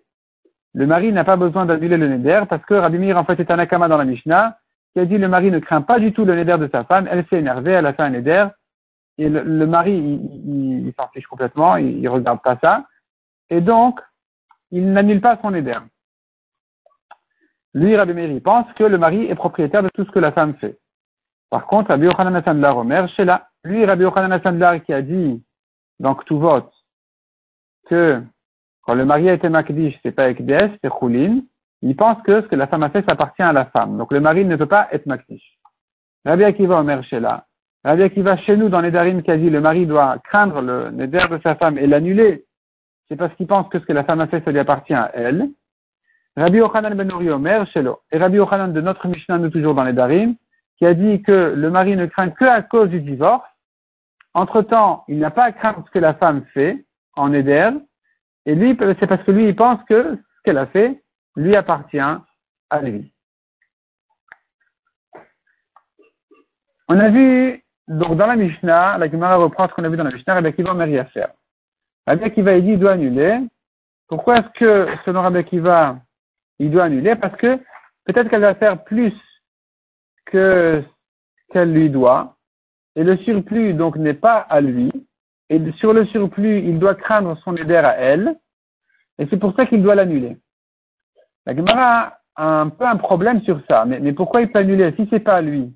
le 0.74 0.88
mari 0.88 1.12
n'a 1.12 1.24
pas 1.24 1.36
besoin 1.36 1.66
d'annuler 1.66 1.98
le 1.98 2.08
neder 2.08 2.44
parce 2.50 2.66
que 2.66 2.74
Rabbi 2.74 2.98
Meir 2.98 3.18
en 3.18 3.26
fait 3.26 3.40
est 3.40 3.52
un 3.52 3.60
akama 3.60 3.88
dans 3.88 3.98
la 3.98 4.06
Mishnah 4.06 4.58
qui 4.94 5.00
a 5.00 5.06
dit 5.06 5.18
le 5.18 5.28
mari 5.28 5.52
ne 5.52 5.60
craint 5.60 5.82
pas 5.82 6.00
du 6.00 6.14
tout 6.14 6.26
le 6.26 6.36
neder 6.36 6.58
de 6.58 6.70
sa 6.72 6.84
femme, 6.84 7.08
elle 7.12 7.26
s'est 7.28 7.40
énervée, 7.40 7.72
elle 7.72 7.86
a 7.86 7.94
fait 7.94 8.04
un 8.04 8.12
neder 8.12 8.48
et 9.18 9.30
le, 9.30 9.68
mari 9.68 9.94
il, 9.94 10.94
s'en 10.98 11.08
fiche 11.10 11.28
complètement, 11.28 11.76
il, 11.78 12.02
ne 12.02 12.10
regarde 12.10 12.42
pas 12.42 12.58
ça 12.62 12.86
et 13.50 13.62
donc 13.62 14.00
il 14.72 14.92
n'annule 14.92 15.22
pas 15.22 15.38
son 15.42 15.52
neder. 15.52 15.80
Lui, 17.76 17.96
Rabbi 17.96 18.14
Meir, 18.14 18.40
pense 18.44 18.72
que 18.74 18.84
le 18.84 18.98
mari 18.98 19.26
est 19.26 19.36
propriétaire 19.36 19.82
de 19.82 19.90
tout 19.90 20.06
ce 20.06 20.12
que 20.12 20.20
la 20.20 20.32
femme 20.32 20.56
fait. 20.56 20.80
Par 21.50 21.66
contre, 21.66 21.90
Rabbi 21.90 22.06
Yochanan 22.06 22.36
Asandlar 22.36 22.78
Omer, 22.78 23.08
là, 23.20 23.50
lui, 23.64 23.86
Rabbi 23.86 24.04
Yochanan 24.04 24.82
qui 24.82 24.94
a 24.94 25.02
dit, 25.02 25.44
donc 26.00 26.24
tout 26.26 26.40
vote, 26.40 26.72
que 27.88 28.22
quand 28.84 28.96
le 28.96 29.06
mari 29.06 29.30
a 29.30 29.34
été 29.34 29.50
makdish, 29.50 29.98
c'est 30.04 30.12
pas 30.12 30.30
ekdes, 30.30 30.78
c'est 30.82 30.92
choulin. 31.00 31.42
Il 31.86 31.98
pense 31.98 32.22
que 32.24 32.42
ce 32.42 32.48
que 32.48 32.56
la 32.56 32.68
femme 32.68 32.84
a 32.84 32.90
fait, 32.90 33.04
ça 33.06 33.12
appartient 33.12 33.42
à 33.42 33.52
la 33.52 33.66
femme. 33.66 33.98
Donc 33.98 34.14
le 34.14 34.22
mari 34.22 34.46
ne 34.46 34.56
peut 34.56 34.66
pas 34.66 34.88
être 34.94 35.06
makdish. 35.06 35.44
Rabbi 36.26 36.46
Akiva 36.46 36.80
Omer 36.80 37.04
Shela. 37.04 37.46
Rabbi 37.84 38.04
Akiva 38.04 38.38
chez 38.38 38.56
nous 38.56 38.70
dans 38.70 38.80
les 38.80 38.90
darim 38.90 39.22
dit 39.22 39.50
le 39.50 39.60
mari 39.60 39.86
doit 39.86 40.18
craindre 40.24 40.62
le 40.62 40.92
neder 40.92 41.28
de 41.30 41.40
sa 41.44 41.56
femme 41.56 41.78
et 41.78 41.86
l'annuler. 41.86 42.46
C'est 43.10 43.18
parce 43.18 43.36
qu'il 43.36 43.48
pense 43.48 43.68
que 43.68 43.80
ce 43.80 43.86
que 43.86 43.92
la 43.92 44.06
femme 44.06 44.22
a 44.22 44.28
fait, 44.28 44.42
ça 44.46 44.52
lui 44.52 44.60
appartient 44.60 44.94
à 44.94 45.12
elle. 45.14 45.50
Rabbi 46.38 46.60
Yochanan 46.60 46.96
ben 46.96 47.12
Omer 47.12 47.68
Shelo. 47.68 48.00
Et 48.14 48.18
Rabbi 48.18 48.38
Yochanan 48.38 48.72
de 48.72 48.80
notre 48.80 49.06
Mishnah, 49.10 49.38
nous 49.38 49.50
toujours 49.50 49.76
dans 49.76 49.84
les 49.84 49.92
darim, 49.92 50.36
qui 50.78 50.86
a 50.86 50.94
dit 50.94 51.22
que 51.22 51.54
le 51.54 51.70
mari 51.70 51.98
ne 51.98 52.06
craint 52.06 52.30
que 52.30 52.46
à 52.46 52.62
cause 52.62 52.92
du 52.92 53.02
divorce. 53.02 53.44
Entre 54.34 54.62
temps, 54.62 55.04
il 55.10 55.20
n'a 55.20 55.32
pas 55.32 55.44
à 55.44 55.52
craindre 55.52 55.84
ce 55.86 55.92
que 55.92 56.00
la 56.00 56.14
femme 56.14 56.46
fait 56.54 56.86
en 57.18 57.28
neder. 57.28 57.72
Et 58.46 58.56
lui, 58.56 58.78
c'est 59.02 59.08
parce 59.08 59.24
que 59.24 59.32
lui, 59.32 59.50
il 59.50 59.56
pense 59.56 59.84
que 59.84 60.16
ce 60.16 60.42
qu'elle 60.46 60.58
a 60.58 60.68
fait 60.68 61.03
lui 61.36 61.56
appartient 61.56 62.00
à 62.00 62.82
lui. 62.82 63.12
On 66.88 67.00
a 67.00 67.10
vu, 67.10 67.64
donc 67.88 68.18
dans 68.18 68.28
la 68.28 68.36
Mishnah, 68.36 68.98
la 68.98 69.10
Gemara 69.10 69.38
reprend 69.38 69.68
ce 69.68 69.74
qu'on 69.74 69.84
a 69.84 69.90
vu 69.90 69.98
dans 69.98 70.04
la 70.04 70.12
Mishnah, 70.12 70.34
Rabbi 70.36 70.48
Akiva 70.48 70.74
Meri 70.74 71.00
à 71.00 71.06
faire. 71.06 71.32
Rabbi 72.06 72.24
Akiva, 72.26 72.58
il 72.58 72.64
dit, 72.66 72.72
il 72.72 72.80
doit 72.80 72.92
annuler. 72.94 73.40
Pourquoi 74.08 74.36
est-ce 74.36 74.50
que, 74.60 74.88
selon 75.06 75.22
Rabbi 75.22 75.38
Akiva, 75.38 75.98
il 76.60 76.72
doit 76.72 76.84
annuler? 76.84 77.16
Parce 77.16 77.36
que 77.38 77.58
peut-être 78.06 78.30
qu'elle 78.30 78.42
va 78.42 78.56
faire 78.56 78.84
plus 78.84 79.14
que 80.26 80.84
qu'elle 81.52 81.72
lui 81.72 81.90
doit, 81.90 82.36
et 82.96 83.04
le 83.04 83.16
surplus, 83.18 83.74
donc, 83.74 83.96
n'est 83.96 84.14
pas 84.14 84.38
à 84.40 84.60
lui, 84.60 84.92
et 85.50 85.72
sur 85.74 85.94
le 85.94 86.06
surplus, 86.08 86.60
il 86.60 86.80
doit 86.80 86.96
craindre 86.96 87.38
son 87.44 87.56
éder 87.56 87.76
à 87.76 87.96
elle, 87.98 88.36
et 89.20 89.28
c'est 89.30 89.38
pour 89.38 89.56
ça 89.56 89.66
qu'il 89.68 89.84
doit 89.84 89.96
l'annuler. 89.96 90.38
La 91.46 91.56
Gemara 91.56 92.20
a 92.36 92.62
un 92.62 92.70
peu 92.70 92.86
un 92.86 92.98
problème 92.98 93.42
sur 93.44 93.62
ça, 93.68 93.86
mais, 93.86 94.14
pourquoi 94.14 94.42
il 94.42 94.52
peut 94.52 94.60
annuler? 94.60 94.94
Si 94.96 95.08
c'est 95.10 95.20
pas 95.20 95.42
lui, 95.42 95.76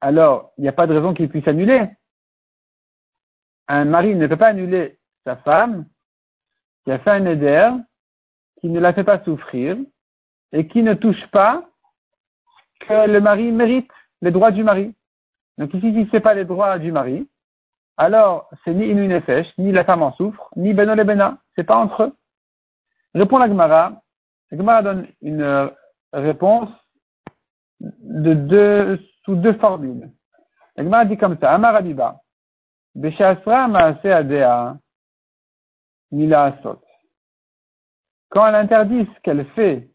alors 0.00 0.52
il 0.56 0.62
n'y 0.62 0.68
a 0.68 0.72
pas 0.72 0.86
de 0.86 0.94
raison 0.94 1.14
qu'il 1.14 1.28
puisse 1.28 1.46
annuler. 1.48 1.88
Un 3.66 3.84
mari 3.84 4.14
ne 4.14 4.26
peut 4.26 4.36
pas 4.36 4.48
annuler 4.48 4.98
sa 5.24 5.36
femme 5.36 5.86
qui 6.84 6.92
a 6.92 6.98
fait 6.98 7.10
un 7.10 7.26
éder, 7.26 7.70
qui 8.60 8.68
ne 8.68 8.80
la 8.80 8.94
fait 8.94 9.04
pas 9.04 9.22
souffrir, 9.24 9.76
et 10.52 10.66
qui 10.68 10.82
ne 10.82 10.94
touche 10.94 11.26
pas 11.32 11.68
que 12.80 13.06
le 13.08 13.20
mari 13.20 13.52
mérite 13.52 13.90
les 14.22 14.30
droits 14.30 14.52
du 14.52 14.64
mari. 14.64 14.94
Donc 15.58 15.74
ici, 15.74 15.92
si 15.92 16.08
c'est 16.10 16.20
pas 16.20 16.34
les 16.34 16.44
droits 16.44 16.78
du 16.78 16.92
mari, 16.92 17.28
alors 17.96 18.48
c'est 18.64 18.72
ni 18.72 18.88
Inu 18.88 19.08
Nefesh, 19.08 19.46
ni 19.58 19.72
la 19.72 19.84
femme 19.84 20.02
en 20.02 20.12
souffre, 20.12 20.48
ni 20.56 20.72
Beno 20.72 20.94
le 20.94 21.04
Bena. 21.04 21.38
C'est 21.56 21.64
pas 21.64 21.76
entre 21.76 22.04
eux. 22.04 22.16
Répond 23.14 23.38
la 23.38 23.48
Gemara. 23.48 24.00
Gemara 24.56 24.82
donne 24.82 25.08
une 25.20 25.42
euh, 25.42 25.68
réponse 26.12 26.70
sous 27.80 29.36
deux 29.36 29.52
formules. 29.54 30.10
La 30.76 30.84
Gemara 30.84 31.04
dit 31.04 31.16
comme 31.16 31.38
ça, 31.38 31.52
Amar 31.52 31.74
Abiba, 31.76 32.20
Beshasra 32.94 33.68
Maase 33.68 34.04
Adea, 34.04 34.76
Mila 36.10 36.44
Asot. 36.44 36.80
Quand 38.30 38.46
elle 38.46 38.54
interdit 38.54 39.08
ce 39.14 39.20
qu'elle 39.20 39.46
fait 39.50 39.88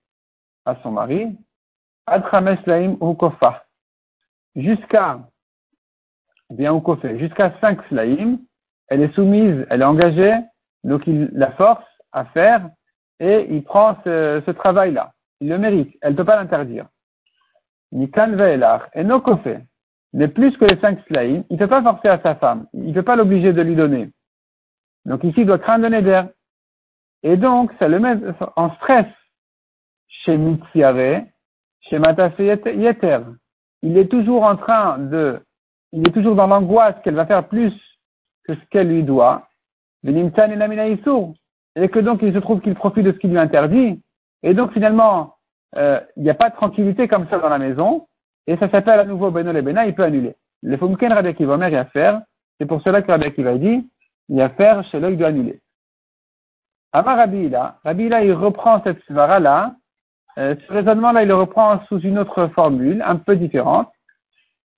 à 0.65 0.75
son 0.81 0.91
mari, 0.91 1.35
Adchames 2.05 2.57
Laim 2.65 2.97
Ukofa, 3.01 3.65
jusqu'à, 4.55 5.19
bien 6.49 6.75
Ukofe, 6.75 7.05
jusqu'à 7.17 7.57
cinq 7.59 7.81
Slaim, 7.87 8.39
elle 8.87 9.01
est 9.01 9.13
soumise, 9.13 9.65
elle 9.69 9.81
est 9.81 9.85
engagée, 9.85 10.35
donc 10.83 11.07
il 11.07 11.29
la 11.33 11.51
force 11.53 11.85
à 12.11 12.25
faire, 12.25 12.69
et 13.19 13.47
il 13.49 13.63
prend 13.63 13.97
ce, 14.03 14.51
travail-là. 14.51 15.13
Il 15.39 15.49
le 15.49 15.57
mérite, 15.57 15.95
elle 16.01 16.13
ne 16.13 16.17
peut 16.17 16.25
pas 16.25 16.35
l'interdire. 16.35 16.87
Nikan 17.91 18.31
Ve'elar, 18.31 18.87
et 18.93 19.03
Nokofe, 19.03 19.47
mais 20.13 20.27
plus 20.27 20.55
que 20.57 20.65
les 20.65 20.79
cinq 20.79 20.99
Slaim, 21.07 21.43
il 21.49 21.53
ne 21.53 21.57
peut 21.57 21.67
pas 21.67 21.83
forcer 21.83 22.07
à 22.07 22.21
sa 22.21 22.35
femme, 22.35 22.67
il 22.73 22.87
ne 22.87 22.93
peut 22.93 23.03
pas 23.03 23.15
l'obliger 23.15 23.53
de 23.53 23.61
lui 23.61 23.75
donner. 23.75 24.09
Donc 25.05 25.23
ici, 25.23 25.41
il 25.41 25.45
doit 25.45 25.59
craindre 25.59 25.87
neder. 25.89 26.23
Et 27.23 27.37
donc, 27.37 27.71
ça 27.79 27.87
le 27.87 27.99
met 27.99 28.15
en 28.55 28.73
stress 28.75 29.07
chez 30.07 30.37
Mitsiare, 30.37 31.23
chez 31.81 31.99
Matase 31.99 32.37
Yeter. 32.39 33.19
Il 33.81 33.97
est 33.97 34.07
toujours 34.07 34.43
en 34.43 34.55
train 34.55 34.97
de, 34.97 35.41
il 35.91 36.07
est 36.07 36.11
toujours 36.11 36.35
dans 36.35 36.47
l'angoisse 36.47 36.95
qu'elle 37.03 37.15
va 37.15 37.25
faire 37.25 37.47
plus 37.47 37.73
que 38.45 38.55
ce 38.55 38.59
qu'elle 38.71 38.89
lui 38.89 39.03
doit. 39.03 39.47
Et 40.05 40.11
que 41.75 41.99
donc 41.99 42.21
il 42.21 42.33
se 42.33 42.39
trouve 42.39 42.61
qu'il 42.61 42.75
profite 42.75 43.03
de 43.03 43.11
ce 43.11 43.17
qui 43.17 43.27
lui 43.27 43.37
interdit. 43.37 44.01
Et 44.43 44.53
donc 44.53 44.73
finalement, 44.73 45.35
euh, 45.75 45.99
il 46.17 46.23
n'y 46.23 46.29
a 46.29 46.35
pas 46.35 46.49
de 46.49 46.55
tranquillité 46.55 47.07
comme 47.07 47.27
ça 47.29 47.39
dans 47.39 47.49
la 47.49 47.57
maison. 47.57 48.07
Et 48.47 48.57
ça 48.57 48.69
s'appelle 48.69 48.99
à 48.99 49.05
nouveau 49.05 49.31
Beno 49.31 49.51
le 49.51 49.61
Bena, 49.61 49.85
il 49.85 49.95
peut 49.95 50.03
annuler. 50.03 50.35
Le 50.61 50.77
Fumken 50.77 51.13
Rabbi 51.13 51.29
Akiva 51.29 51.53
Omer, 51.55 51.69
il 51.69 51.75
a 51.75 51.85
faire. 51.85 52.21
C'est 52.59 52.65
pour 52.65 52.81
cela 52.81 53.01
que 53.01 53.11
Rabbi 53.11 53.25
Akiva 53.25 53.57
dit, 53.57 53.89
il 54.29 54.41
a 54.41 54.49
faire 54.49 54.83
chez 54.85 54.99
l'œil 54.99 55.17
doit 55.17 55.29
annuler. 55.29 55.61
Amar 56.91 57.17
Rabbi 57.17 57.45
Ila, 57.45 57.79
Rabbi 57.83 58.03
Ila, 58.03 58.23
il 58.23 58.33
reprend 58.33 58.81
cette 58.83 59.01
svara-là, 59.05 59.75
euh, 60.37 60.55
ce 60.67 60.73
raisonnement-là, 60.73 61.23
il 61.23 61.27
le 61.27 61.35
reprend 61.35 61.83
sous 61.87 61.99
une 61.99 62.19
autre 62.19 62.47
formule, 62.47 63.03
un 63.05 63.17
peu 63.17 63.35
différente. 63.35 63.91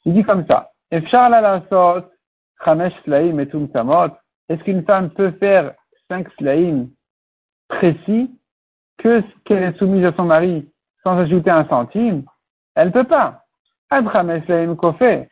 Il 0.05 0.13
dit 0.13 0.23
comme 0.23 0.45
ça. 0.47 0.71
Et. 0.91 0.97
Est-ce 4.47 4.63
qu'une 4.63 4.85
femme 4.85 5.09
peut 5.09 5.31
faire 5.39 5.73
cinq 6.09 6.27
slaim 6.37 6.87
précis 7.67 8.31
que 8.97 9.21
qu'elle 9.43 9.63
est 9.63 9.77
soumise 9.77 10.05
à 10.05 10.13
son 10.13 10.25
mari 10.25 10.69
sans 11.03 11.17
ajouter 11.17 11.49
un 11.49 11.65
centime? 11.67 12.23
Elle 12.75 12.87
ne 12.87 12.93
peut 12.93 13.03
pas. 13.03 13.43
Ad 13.89 14.09
chamesh 14.11 14.45
slaim 14.45 14.75
kofé. 14.75 15.27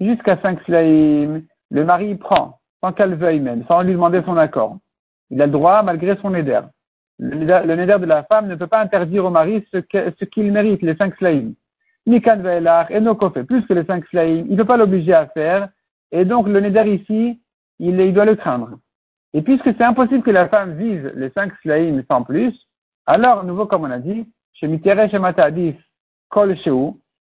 Jusqu'à 0.00 0.36
cinq 0.42 0.60
slaim, 0.64 1.42
le 1.70 1.84
mari 1.84 2.14
prend, 2.14 2.60
sans 2.82 2.92
qu'elle 2.92 3.14
veuille 3.14 3.40
même, 3.40 3.64
sans 3.66 3.82
lui 3.82 3.92
demander 3.92 4.22
son 4.24 4.36
accord. 4.36 4.78
Il 5.30 5.42
a 5.42 5.46
le 5.46 5.52
droit 5.52 5.82
malgré 5.82 6.16
son 6.16 6.34
éder. 6.34 6.60
Le 7.18 7.74
néder 7.74 7.98
de 7.98 8.06
la 8.06 8.22
femme 8.24 8.46
ne 8.46 8.54
peut 8.54 8.68
pas 8.68 8.80
interdire 8.80 9.24
au 9.24 9.30
mari 9.30 9.66
ce 9.72 10.24
qu'il 10.24 10.52
mérite, 10.52 10.82
les 10.82 10.94
cinq 10.96 11.16
slaïm. 11.16 11.54
Nikan 12.06 12.38
ve'elach 12.38 12.90
et 12.90 13.02
fait 13.34 13.44
plus 13.44 13.66
que 13.66 13.74
les 13.74 13.84
cinq 13.84 14.06
slaïm. 14.06 14.46
Il 14.46 14.52
ne 14.52 14.56
peut 14.56 14.64
pas 14.64 14.76
l'obliger 14.76 15.14
à 15.14 15.26
faire. 15.26 15.68
Et 16.12 16.24
donc, 16.24 16.46
le 16.48 16.60
néder 16.60 16.94
ici, 16.94 17.40
il, 17.80 18.00
il 18.00 18.14
doit 18.14 18.24
le 18.24 18.36
craindre. 18.36 18.78
Et 19.34 19.42
puisque 19.42 19.64
c'est 19.64 19.82
impossible 19.82 20.22
que 20.22 20.30
la 20.30 20.48
femme 20.48 20.76
vise 20.76 21.12
les 21.14 21.30
cinq 21.30 21.52
slaïm 21.62 22.02
sans 22.10 22.22
plus, 22.22 22.54
alors, 23.08 23.42
nouveau, 23.42 23.64
comme 23.64 23.84
on 23.84 23.90
a 23.90 23.98
dit, 23.98 24.26
chez 24.52 24.68
Mitere, 24.68 25.08
Kol 26.28 26.56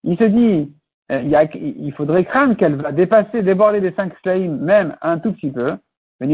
il 0.06 0.18
se 0.18 0.24
dit, 0.24 0.74
euh, 1.12 1.22
il, 1.22 1.36
a, 1.36 1.44
il 1.44 1.94
faudrait 1.94 2.24
craindre 2.24 2.56
qu'elle 2.56 2.76
va 2.76 2.94
dépasser, 2.94 3.42
déborder 3.42 3.82
les 3.82 3.92
cinq 3.92 4.14
slaïm, 4.22 4.58
même 4.60 4.96
un 5.02 5.20
tout 5.20 5.34
petit 5.34 5.52
peu. 5.52 5.76
Mais 6.22 6.28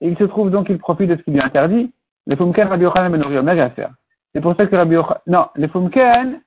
et 0.00 0.08
il 0.08 0.18
se 0.18 0.24
trouve 0.24 0.50
donc 0.50 0.66
qu'il 0.66 0.78
profite 0.78 1.10
de 1.10 1.16
ce 1.16 1.22
qui 1.22 1.32
lui 1.32 1.40
est 1.40 1.42
interdit. 1.42 1.92
Les 2.28 2.36
Fumken, 2.36 2.68
Rabbi 2.68 2.84
Yochanan 2.84 3.10
Ben 3.10 3.22
Uri 3.22 3.60
à 3.60 3.70
faire. 3.70 3.90
C'est 4.32 4.40
pour 4.40 4.54
ça 4.54 4.66
que 4.66 4.76
Rabbi 4.76 4.94
Yochanan, 4.94 5.20
non, 5.26 5.46
les 5.56 5.66
Fumken, 5.66 6.40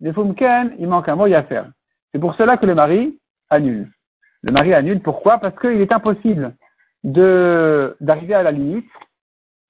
les 0.00 0.12
Fumken, 0.12 0.74
il 0.78 0.88
manque 0.88 1.08
un 1.08 1.14
mot, 1.14 1.28
il 1.28 1.40
faire. 1.44 1.70
C'est 2.12 2.18
pour 2.18 2.34
cela 2.34 2.56
que 2.56 2.66
le 2.66 2.74
mari 2.74 3.16
annule. 3.50 3.92
Le 4.42 4.50
mari 4.50 4.74
annule, 4.74 5.00
pourquoi? 5.00 5.38
Parce 5.38 5.56
qu'il 5.60 5.80
est 5.80 5.92
impossible 5.92 6.52
de, 7.04 7.96
d'arriver 8.00 8.34
à 8.34 8.42
la 8.42 8.52
limite 8.52 8.90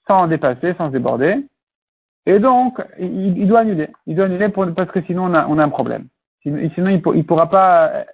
sans 0.07 0.27
dépasser, 0.27 0.75
sans 0.75 0.89
déborder. 0.91 1.47
Et 2.27 2.39
donc, 2.39 2.81
il, 2.99 3.39
il, 3.39 3.47
doit 3.47 3.61
annuler. 3.61 3.89
Il 4.07 4.17
doit 4.17 4.27
annuler 4.27 4.49
pour, 4.49 4.67
parce 4.75 4.91
que 4.91 5.03
sinon 5.03 5.27
on 5.27 5.35
a, 5.35 5.47
on 5.47 5.59
a 5.59 5.65
un 5.65 5.69
problème. 5.69 6.09
Sinon, 6.43 6.59
il, 6.91 6.97
ne 6.97 7.23
pourra 7.23 7.51
pas, 7.51 8.05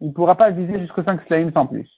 il 0.00 0.12
pourra 0.12 0.34
pas 0.34 0.50
viser 0.50 0.80
jusqu'au 0.80 1.04
5 1.04 1.24
slaim 1.26 1.52
sans 1.52 1.66
plus. 1.66 1.88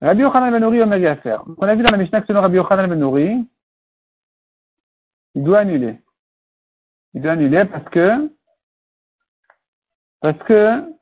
Rabbi 0.00 0.22
Yochanan 0.22 0.52
Ben 0.52 0.60
Nouri 0.60 0.80
Omer 0.80 0.98
Yafer. 0.98 1.38
On 1.58 1.66
a 1.66 1.74
vu 1.74 1.82
dans 1.82 1.90
la 1.90 1.98
Mishnah 1.98 2.20
que 2.20 2.26
selon 2.28 2.40
Rabbi 2.40 2.56
Yochanan 2.56 2.88
Ben 2.88 2.98
Nouri, 2.98 3.46
il 5.34 5.44
doit 5.44 5.58
annuler. 5.58 5.98
Il 7.14 7.20
doit 7.20 7.32
annuler 7.32 7.64
parce 7.66 7.88
que, 7.90 8.30
parce 10.20 10.38
que, 10.44 10.97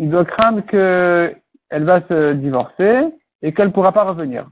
il 0.00 0.08
doit 0.08 0.24
craindre 0.24 0.62
qu'elle 0.62 1.84
va 1.84 2.00
se 2.08 2.32
divorcer 2.32 3.14
et 3.42 3.52
qu'elle 3.52 3.68
ne 3.68 3.72
pourra 3.72 3.92
pas 3.92 4.04
revenir. 4.04 4.48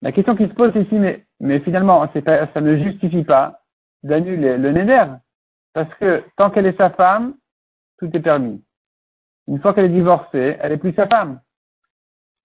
La 0.00 0.10
question 0.10 0.34
qui 0.34 0.48
se 0.48 0.54
pose 0.54 0.74
ici, 0.74 0.98
mais, 1.38 1.60
finalement, 1.60 2.06
ça 2.24 2.60
ne 2.60 2.76
justifie 2.82 3.24
pas 3.24 3.60
d'annuler 4.02 4.56
le 4.56 4.72
neder, 4.72 5.04
parce 5.74 5.92
que 5.96 6.24
tant 6.36 6.50
qu'elle 6.50 6.66
est 6.66 6.78
sa 6.78 6.90
femme, 6.90 7.34
tout 7.98 8.10
est 8.14 8.20
permis. 8.20 8.64
Une 9.48 9.60
fois 9.60 9.74
qu'elle 9.74 9.86
est 9.86 10.00
divorcée, 10.00 10.56
elle 10.60 10.72
est 10.72 10.78
plus 10.78 10.94
sa 10.94 11.06
femme. 11.08 11.40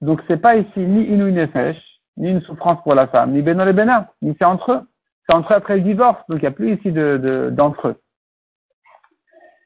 Donc 0.02 0.22
c'est 0.28 0.42
pas 0.42 0.58
ici 0.58 0.80
ni 0.80 1.04
une 1.04 1.30
nefesh, 1.30 1.78
ni 2.18 2.30
une 2.30 2.42
souffrance 2.42 2.82
pour 2.84 2.96
la 2.96 3.08
femme, 3.08 3.32
ni 3.32 3.42
beno 3.42 3.64
le 3.64 3.74
bena, 3.74 4.12
ni 4.22 4.36
c'est 4.38 4.46
entre 4.46 4.72
eux. 4.74 4.82
C'est 5.26 5.36
entre 5.36 5.54
eux 5.54 5.56
après 5.56 5.78
le 5.78 5.84
divorce, 5.84 6.22
donc 6.28 6.40
il 6.40 6.42
n'y 6.42 6.48
a 6.48 6.52
plus 6.52 6.76
ici 6.76 6.92
de, 6.92 7.50
d'entre 7.52 7.90
eux. 7.90 8.02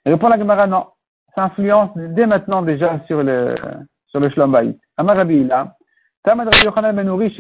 Et 0.05 0.11
répond 0.11 0.29
la 0.29 0.37
Gemara, 0.37 0.67
non. 0.67 0.87
Ça 1.35 1.45
influence 1.45 1.91
dès 1.95 2.25
maintenant 2.25 2.61
déjà 2.61 2.99
sur 3.07 3.23
le, 3.23 3.55
sur 4.07 4.19
le. 4.19 4.75
Amar 4.97 5.15
Rabbi 5.15 5.47
Tamad 6.23 6.53
Rabbi 6.53 6.65
Yochanan 6.65 6.95
Ben 6.95 7.07
Uri, 7.07 7.35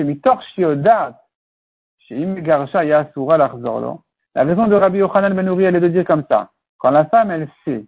Imgarsha 2.11 2.83
Yasura. 2.85 3.37
La 3.37 4.43
raison 4.43 4.67
de 4.67 4.75
Rabbi 4.75 4.97
Yochanan 4.97 5.33
Ben 5.33 5.47
Uri, 5.47 5.65
elle 5.65 5.75
est 5.75 5.79
de 5.79 5.87
dire 5.87 6.05
comme 6.05 6.23
ça. 6.29 6.49
Quand 6.79 6.91
la 6.91 7.05
femme, 7.05 7.31
elle 7.31 7.47
sait 7.63 7.85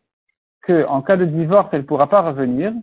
qu'en 0.65 1.01
cas 1.01 1.17
de 1.17 1.25
divorce, 1.25 1.69
elle 1.71 1.81
ne 1.81 1.85
pourra 1.85 2.07
pas 2.07 2.21
revenir, 2.21 2.73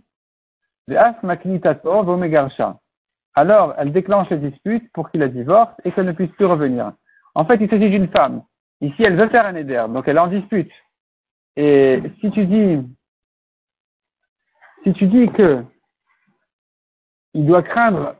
alors 3.34 3.74
elle 3.78 3.92
déclenche 3.92 4.30
les 4.30 4.38
disputes 4.38 4.92
pour 4.92 5.10
qu'il 5.10 5.20
la 5.20 5.28
divorce 5.28 5.72
et 5.84 5.92
qu'elle 5.92 6.06
ne 6.06 6.12
puisse 6.12 6.30
plus 6.32 6.46
revenir. 6.46 6.92
En 7.34 7.44
fait, 7.44 7.56
il 7.60 7.70
s'agit 7.70 7.88
d'une 7.88 8.08
femme. 8.08 8.42
Ici, 8.80 9.04
elle 9.04 9.16
veut 9.16 9.28
faire 9.28 9.46
un 9.46 9.54
éder, 9.54 9.84
donc 9.88 10.08
elle 10.08 10.16
est 10.16 10.20
en 10.20 10.26
dispute. 10.26 10.70
Et 11.56 12.02
si 12.20 12.30
tu 12.32 12.46
dis, 12.46 12.78
si 14.84 14.92
tu 14.94 15.06
dis 15.06 15.28
que 15.28 15.64
il 17.34 17.46
doit 17.46 17.62
craindre 17.62 18.16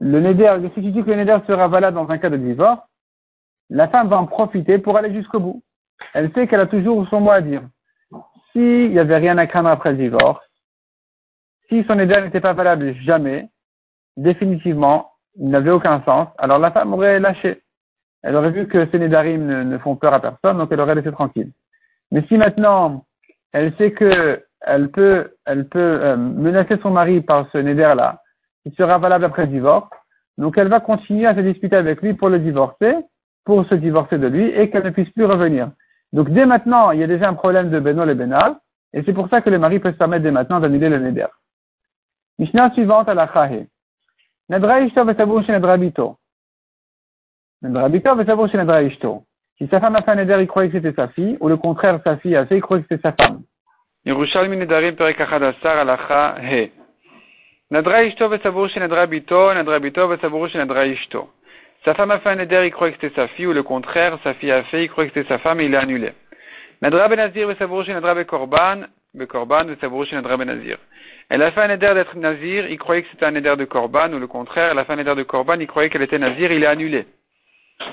le 0.00 0.20
neder, 0.20 0.56
si 0.74 0.82
tu 0.82 0.90
dis 0.90 1.02
que 1.02 1.10
le 1.10 1.16
neder 1.16 1.38
sera 1.46 1.68
valable 1.68 1.96
dans 1.96 2.10
un 2.10 2.18
cas 2.18 2.30
de 2.30 2.36
divorce, 2.36 2.80
la 3.70 3.88
femme 3.88 4.08
va 4.08 4.18
en 4.18 4.26
profiter 4.26 4.78
pour 4.78 4.96
aller 4.96 5.12
jusqu'au 5.12 5.40
bout. 5.40 5.62
Elle 6.14 6.32
sait 6.32 6.46
qu'elle 6.46 6.60
a 6.60 6.66
toujours 6.66 7.06
son 7.08 7.20
mot 7.20 7.30
à 7.30 7.40
dire. 7.40 7.62
S'il 8.52 8.90
n'y 8.90 8.98
avait 8.98 9.16
rien 9.16 9.38
à 9.38 9.46
craindre 9.46 9.70
après 9.70 9.92
le 9.92 9.98
divorce, 9.98 10.44
si 11.68 11.84
son 11.84 11.98
éder 11.98 12.20
n'était 12.20 12.40
pas 12.40 12.52
valable 12.52 12.94
jamais, 12.96 13.48
définitivement, 14.16 15.12
il 15.36 15.48
n'avait 15.48 15.70
aucun 15.70 16.02
sens, 16.02 16.28
alors 16.36 16.58
la 16.58 16.70
femme 16.70 16.92
aurait 16.92 17.18
lâché. 17.18 17.62
Elle 18.22 18.36
aurait 18.36 18.50
vu 18.50 18.68
que 18.68 18.86
ces 18.90 18.98
nédarim 18.98 19.46
ne, 19.46 19.78
font 19.78 19.96
peur 19.96 20.12
à 20.12 20.20
personne, 20.20 20.58
donc 20.58 20.68
elle 20.70 20.80
aurait 20.80 20.94
laissé 20.94 21.10
tranquille. 21.10 21.50
Mais 22.10 22.22
si 22.28 22.36
maintenant, 22.36 23.04
elle 23.52 23.74
sait 23.76 23.92
que 23.92 24.44
elle 24.64 24.90
peut, 24.90 25.34
elle 25.46 25.68
peut 25.68 25.78
euh, 25.78 26.16
menacer 26.16 26.78
son 26.82 26.90
mari 26.90 27.20
par 27.20 27.48
ce 27.52 27.58
néder-là, 27.58 28.20
qui 28.62 28.74
sera 28.74 28.98
valable 28.98 29.24
après 29.24 29.46
le 29.46 29.52
divorce, 29.52 29.90
donc 30.38 30.56
elle 30.58 30.68
va 30.68 30.80
continuer 30.80 31.26
à 31.26 31.34
se 31.34 31.40
disputer 31.40 31.76
avec 31.76 32.02
lui 32.02 32.14
pour 32.14 32.28
le 32.28 32.38
divorcer, 32.38 32.94
pour 33.44 33.66
se 33.66 33.74
divorcer 33.74 34.18
de 34.18 34.28
lui, 34.28 34.46
et 34.46 34.70
qu'elle 34.70 34.84
ne 34.84 34.90
puisse 34.90 35.10
plus 35.10 35.24
revenir. 35.24 35.70
Donc 36.12 36.30
dès 36.30 36.46
maintenant, 36.46 36.90
il 36.90 37.00
y 37.00 37.04
a 37.04 37.06
déjà 37.06 37.28
un 37.28 37.34
problème 37.34 37.70
de 37.70 37.80
Beno 37.80 38.06
et 38.08 38.14
Benal, 38.14 38.56
et 38.92 39.02
c'est 39.04 39.12
pour 39.12 39.28
ça 39.28 39.40
que 39.40 39.50
le 39.50 39.58
mari 39.58 39.78
peut 39.78 39.92
se 39.92 39.96
permettre 39.96 40.22
dès 40.22 40.30
maintenant 40.30 40.60
d'annuler 40.60 40.88
le 40.88 40.98
Neder. 40.98 41.26
Mishnah 42.38 42.72
suivante 42.72 43.08
à 43.08 43.14
la 43.14 43.30
Chahe. 43.32 43.66
Si 49.58 49.68
sa 49.68 49.80
femme 49.80 49.96
a 49.96 50.02
fait 50.02 50.10
un 50.10 50.16
neder, 50.16 50.38
il 50.40 50.48
croyait 50.48 50.70
que 50.70 50.76
c'était 50.76 51.00
sa 51.00 51.08
fille, 51.08 51.36
ou 51.40 51.48
le 51.48 51.56
contraire, 51.56 52.00
sa 52.04 52.16
fille 52.16 52.34
a 52.34 52.44
fait, 52.46 52.56
il 52.56 52.60
croyait 52.60 52.82
que 52.82 52.88
c'était 52.90 53.08
sa 53.08 53.12
femme. 53.12 53.42
Yerushalmi 54.04 54.56
Nedarim 54.56 54.96
Perek 54.96 55.20
Achadassar 55.20 55.76
Alacha 55.78 56.40
He. 56.40 56.72
Nadra 57.70 58.02
Ishto 58.02 58.28
Vesavour 58.28 58.68
Nadra 58.76 59.06
Bito, 59.06 59.54
Nadra 59.54 59.78
Bito 59.78 60.08
Vesavour 60.08 60.48
Nadra 60.56 60.86
Ishto. 60.86 61.30
Sa 61.84 61.94
femme 61.94 62.10
a 62.10 62.18
fait 62.18 62.30
un 62.30 62.36
neder, 62.36 62.66
il 62.66 62.72
croyait 62.72 62.94
que 62.94 62.98
c'était 63.00 63.14
sa 63.14 63.28
fille, 63.28 63.46
ou 63.46 63.52
le 63.52 63.62
contraire, 63.62 64.18
sa 64.24 64.34
fille 64.34 64.50
a 64.50 64.64
fait, 64.64 64.84
il 64.84 64.88
croyait 64.88 65.10
que 65.10 65.14
c'était 65.14 65.28
sa 65.28 65.38
femme 65.38 65.60
et 65.60 65.66
il 65.66 65.70
l'a 65.70 65.82
annulé. 65.82 66.12
Nadra 66.80 67.06
Benazir 67.06 67.46
Vesavour 67.46 67.84
Nadra 67.86 68.14
Bekorban, 68.14 68.86
Bekorban 69.14 69.66
Vesavour 69.66 70.06
Nadra 70.10 70.36
Benazir. 70.36 70.78
Elle 71.28 71.42
a 71.42 71.52
fait 71.52 71.60
un 71.60 71.68
neder 71.68 71.94
d'être 71.94 72.16
nazir, 72.16 72.68
il 72.68 72.78
croyait 72.78 73.02
que 73.02 73.08
c'était 73.12 73.26
un 73.26 73.30
neder 73.30 73.54
de 73.56 73.64
Korban, 73.64 74.12
ou 74.12 74.18
le 74.18 74.26
contraire, 74.26 74.72
elle 74.72 74.78
a 74.80 74.84
fait 74.84 74.94
un 74.94 74.96
neder 74.96 75.14
de 75.14 75.22
Korban, 75.22 75.60
il 75.60 75.68
croyait 75.68 75.90
qu'elle 75.90 76.02
était 76.02 76.18
nazir, 76.18 76.50
il 76.50 76.60
l'a 76.60 76.70
annulé. 76.70 77.06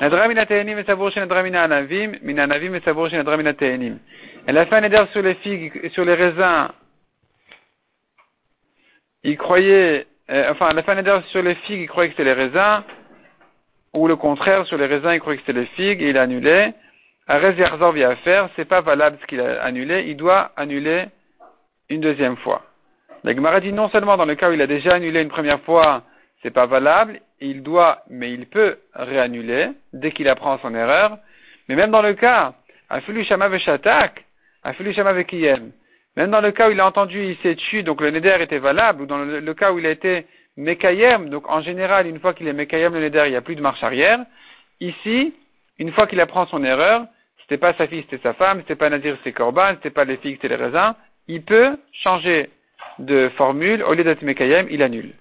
Nadra 0.01 0.27
Mina 0.27 0.47
Tehenim 0.47 0.75
Vesavour 0.75 1.11
Nadra 1.15 1.43
Mina 1.43 1.63
Anavim, 1.63 2.17
Mina 2.23 2.43
Anavim 2.43 2.71
Vesavour 2.71 3.09
Nadra 3.11 3.37
Mina 3.37 3.53
Tehenim. 3.53 3.99
Elle 4.49 4.57
a 4.57 4.65
fait 4.65 4.77
un 4.77 4.83
éder 4.83 4.97
sur 5.11 5.21
les 5.21 5.35
figues, 5.35 5.91
sur 5.91 6.03
les 6.03 6.15
raisins. 6.15 6.69
Il 9.23 9.37
croyait, 9.37 10.07
euh, 10.31 10.49
enfin, 10.49 10.69
elle 10.71 10.79
a 10.79 10.81
fait 10.81 11.23
sur 11.27 11.43
les 11.43 11.53
figues, 11.53 11.81
il 11.81 11.87
croyait 11.87 12.09
que 12.09 12.15
c'était 12.15 12.33
les 12.33 12.33
raisins. 12.33 12.81
Ou 13.93 14.07
le 14.07 14.15
contraire, 14.15 14.65
sur 14.65 14.79
les 14.79 14.87
raisins, 14.87 15.11
il 15.13 15.19
croyait 15.19 15.37
que 15.37 15.45
c'était 15.45 15.59
les 15.59 15.67
figues 15.67 16.01
et 16.01 16.09
il 16.09 16.17
a 16.17 16.23
annulé. 16.23 16.73
Arez 17.27 17.53
Yarzor 17.59 17.91
vient 17.91 18.15
faire, 18.15 18.49
c'est 18.55 18.65
pas 18.65 18.81
valable 18.81 19.19
ce 19.21 19.27
qu'il 19.27 19.39
a 19.39 19.61
annulé, 19.61 20.05
il 20.07 20.17
doit 20.17 20.51
annuler 20.55 21.05
une 21.89 22.01
deuxième 22.01 22.37
fois. 22.37 22.63
La 23.23 23.35
Gemara 23.35 23.59
dit 23.59 23.71
non 23.71 23.89
seulement 23.89 24.17
dans 24.17 24.25
le 24.25 24.33
cas 24.33 24.49
où 24.49 24.53
il 24.53 24.61
a 24.63 24.67
déjà 24.67 24.95
annulé 24.95 25.21
une 25.21 25.29
première 25.29 25.61
fois, 25.61 26.01
c'est 26.41 26.49
pas 26.49 26.65
valable, 26.65 27.19
il 27.39 27.61
doit, 27.61 28.01
mais 28.09 28.33
il 28.33 28.47
peut 28.47 28.79
réannuler 28.95 29.69
dès 29.93 30.11
qu'il 30.11 30.27
apprend 30.27 30.57
son 30.57 30.73
erreur, 30.73 31.19
mais 31.67 31.75
même 31.75 31.91
dans 31.91 32.01
le 32.01 32.15
cas, 32.15 32.53
Afulu 32.89 33.23
Shama 33.23 33.49
Veshatak, 33.49 34.25
même 36.15 36.31
dans 36.31 36.41
le 36.41 36.51
cas 36.51 36.67
où 36.67 36.71
il 36.71 36.79
a 36.79 36.85
entendu, 36.85 37.23
il 37.23 37.37
s'est 37.37 37.55
tué, 37.55 37.83
donc 37.83 38.01
le 38.01 38.11
neder 38.11 38.37
était 38.41 38.57
valable, 38.57 39.03
ou 39.03 39.05
dans 39.05 39.19
le, 39.19 39.53
cas 39.53 39.71
où 39.71 39.79
il 39.79 39.85
a 39.85 39.91
été 39.91 40.25
mekayem, 40.57 41.29
donc 41.29 41.49
en 41.49 41.61
général, 41.61 42.07
une 42.07 42.19
fois 42.19 42.33
qu'il 42.33 42.47
est 42.47 42.53
mekayem 42.53 42.93
le 42.93 42.99
neder, 42.99 43.23
il 43.27 43.31
n'y 43.31 43.37
a 43.37 43.41
plus 43.41 43.55
de 43.55 43.61
marche 43.61 43.81
arrière. 43.83 44.19
Ici, 44.81 45.33
une 45.77 45.91
fois 45.91 46.07
qu'il 46.07 46.19
apprend 46.19 46.45
son 46.47 46.63
erreur, 46.63 47.05
c'était 47.41 47.57
pas 47.57 47.73
sa 47.75 47.87
fille, 47.87 48.01
c'était 48.09 48.21
sa 48.21 48.33
femme, 48.33 48.59
c'était 48.59 48.75
pas 48.75 48.89
Nazir, 48.89 49.15
c'était 49.17 49.31
Corban, 49.31 49.75
c'était 49.75 49.91
pas 49.91 50.03
les 50.03 50.17
filles, 50.17 50.33
c'était 50.35 50.49
les 50.49 50.63
raisins, 50.63 50.93
il 51.27 51.43
peut 51.43 51.77
changer 51.93 52.49
de 52.97 53.29
formule, 53.37 53.83
au 53.83 53.93
lieu 53.93 54.03
d'être 54.03 54.21
mekayem, 54.21 54.67
il 54.69 54.83
annule. 54.83 55.13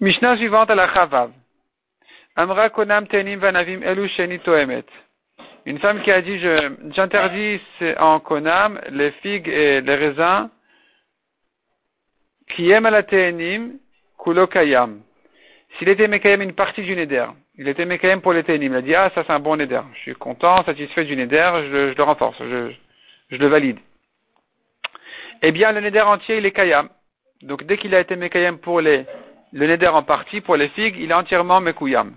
Mishnah 0.00 0.36
suivante 0.36 0.70
à 0.70 0.76
la 0.76 0.92
Chavav. 0.94 1.32
Amra 2.36 2.70
konam 2.70 3.08
tenim 3.08 3.40
vanavim 3.40 3.82
elu 3.82 4.08
sheni. 4.08 4.38
Une 5.68 5.80
femme 5.80 6.00
qui 6.00 6.10
a 6.10 6.22
dit, 6.22 6.40
j'interdis 6.94 7.60
en 7.98 8.20
Konam 8.20 8.80
les 8.90 9.10
figues 9.20 9.48
et 9.48 9.82
les 9.82 9.94
raisins 9.96 10.48
qui 12.48 12.70
aiment 12.70 12.88
la 12.88 13.02
ténim, 13.02 13.78
kulokayam. 14.16 15.02
S'il 15.76 15.90
était 15.90 16.08
mekayem 16.08 16.40
une 16.40 16.54
partie 16.54 16.80
du 16.80 16.96
neder, 16.96 17.26
il 17.58 17.68
était 17.68 17.84
mekayem 17.84 18.22
pour 18.22 18.32
les 18.32 18.44
ténim, 18.44 18.72
il 18.72 18.76
a 18.76 18.80
dit, 18.80 18.94
ah, 18.94 19.10
ça 19.14 19.24
c'est 19.26 19.32
un 19.34 19.40
bon 19.40 19.56
neder, 19.56 19.82
je 19.92 19.98
suis 19.98 20.14
content, 20.14 20.56
satisfait 20.64 21.04
du 21.04 21.14
neder, 21.14 21.50
je, 21.70 21.94
le 21.94 22.02
renforce, 22.02 22.38
je, 22.38 23.36
le 23.36 23.46
valide. 23.46 23.78
Eh 25.42 25.52
bien, 25.52 25.72
le 25.72 25.82
neder 25.82 26.00
entier, 26.00 26.38
il 26.38 26.46
est 26.46 26.52
kayam. 26.52 26.88
Donc, 27.42 27.64
dès 27.64 27.76
qu'il 27.76 27.94
a 27.94 28.00
été 28.00 28.16
mekayem 28.16 28.56
pour 28.56 28.80
les, 28.80 29.04
le 29.52 29.66
neder 29.66 29.88
en 29.88 30.02
partie, 30.02 30.40
pour 30.40 30.56
les 30.56 30.68
figues, 30.68 30.96
il 30.98 31.10
est 31.10 31.14
entièrement 31.14 31.60
mekuyam. 31.60 32.14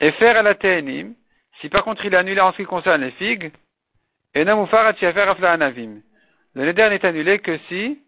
Et 0.00 0.10
faire 0.10 0.36
à 0.36 0.42
la 0.42 0.56
ténim, 0.56 1.14
si 1.60 1.68
par 1.68 1.84
contre 1.84 2.04
il 2.04 2.14
est 2.14 2.16
annulé 2.16 2.40
en 2.40 2.52
ce 2.52 2.58
qui 2.58 2.64
concerne 2.64 3.02
les 3.02 3.10
figues, 3.12 3.52
le 4.34 4.44
neder 6.54 6.88
n'est 6.90 7.06
annulé 7.06 7.38
que 7.38 7.58
si 7.68 7.98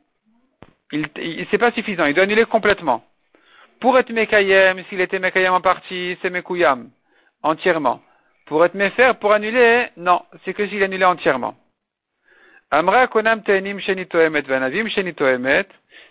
il, 0.93 1.09
il 1.17 1.47
c'est 1.51 1.59
pas 1.59 1.73
suffisant, 1.73 2.07
il 2.07 2.15
doit 2.15 2.25
annuler 2.25 2.45
complètement. 2.45 3.05
Pour 3.81 3.99
être 3.99 4.11
mekayem, 4.11 4.83
s'il 4.89 5.01
était 5.01 5.19
mekayem 5.19 5.53
en 5.53 5.61
partie, 5.61 6.17
c'est 6.23 6.31
mekuyam, 6.31 6.91
entièrement. 7.43 8.01
Pour 8.47 8.65
être 8.65 8.75
mefer, 8.75 9.19
pour 9.19 9.33
annuler, 9.33 9.89
non, 9.97 10.23
c'est 10.45 10.55
que 10.55 10.67
s'il 10.67 10.81
est 10.81 10.85
annulé 10.85 11.05
entièrement. 11.05 11.57
Amra 12.71 13.07
konam 13.07 13.43
tenim 13.43 13.79
vanavim 13.79 14.89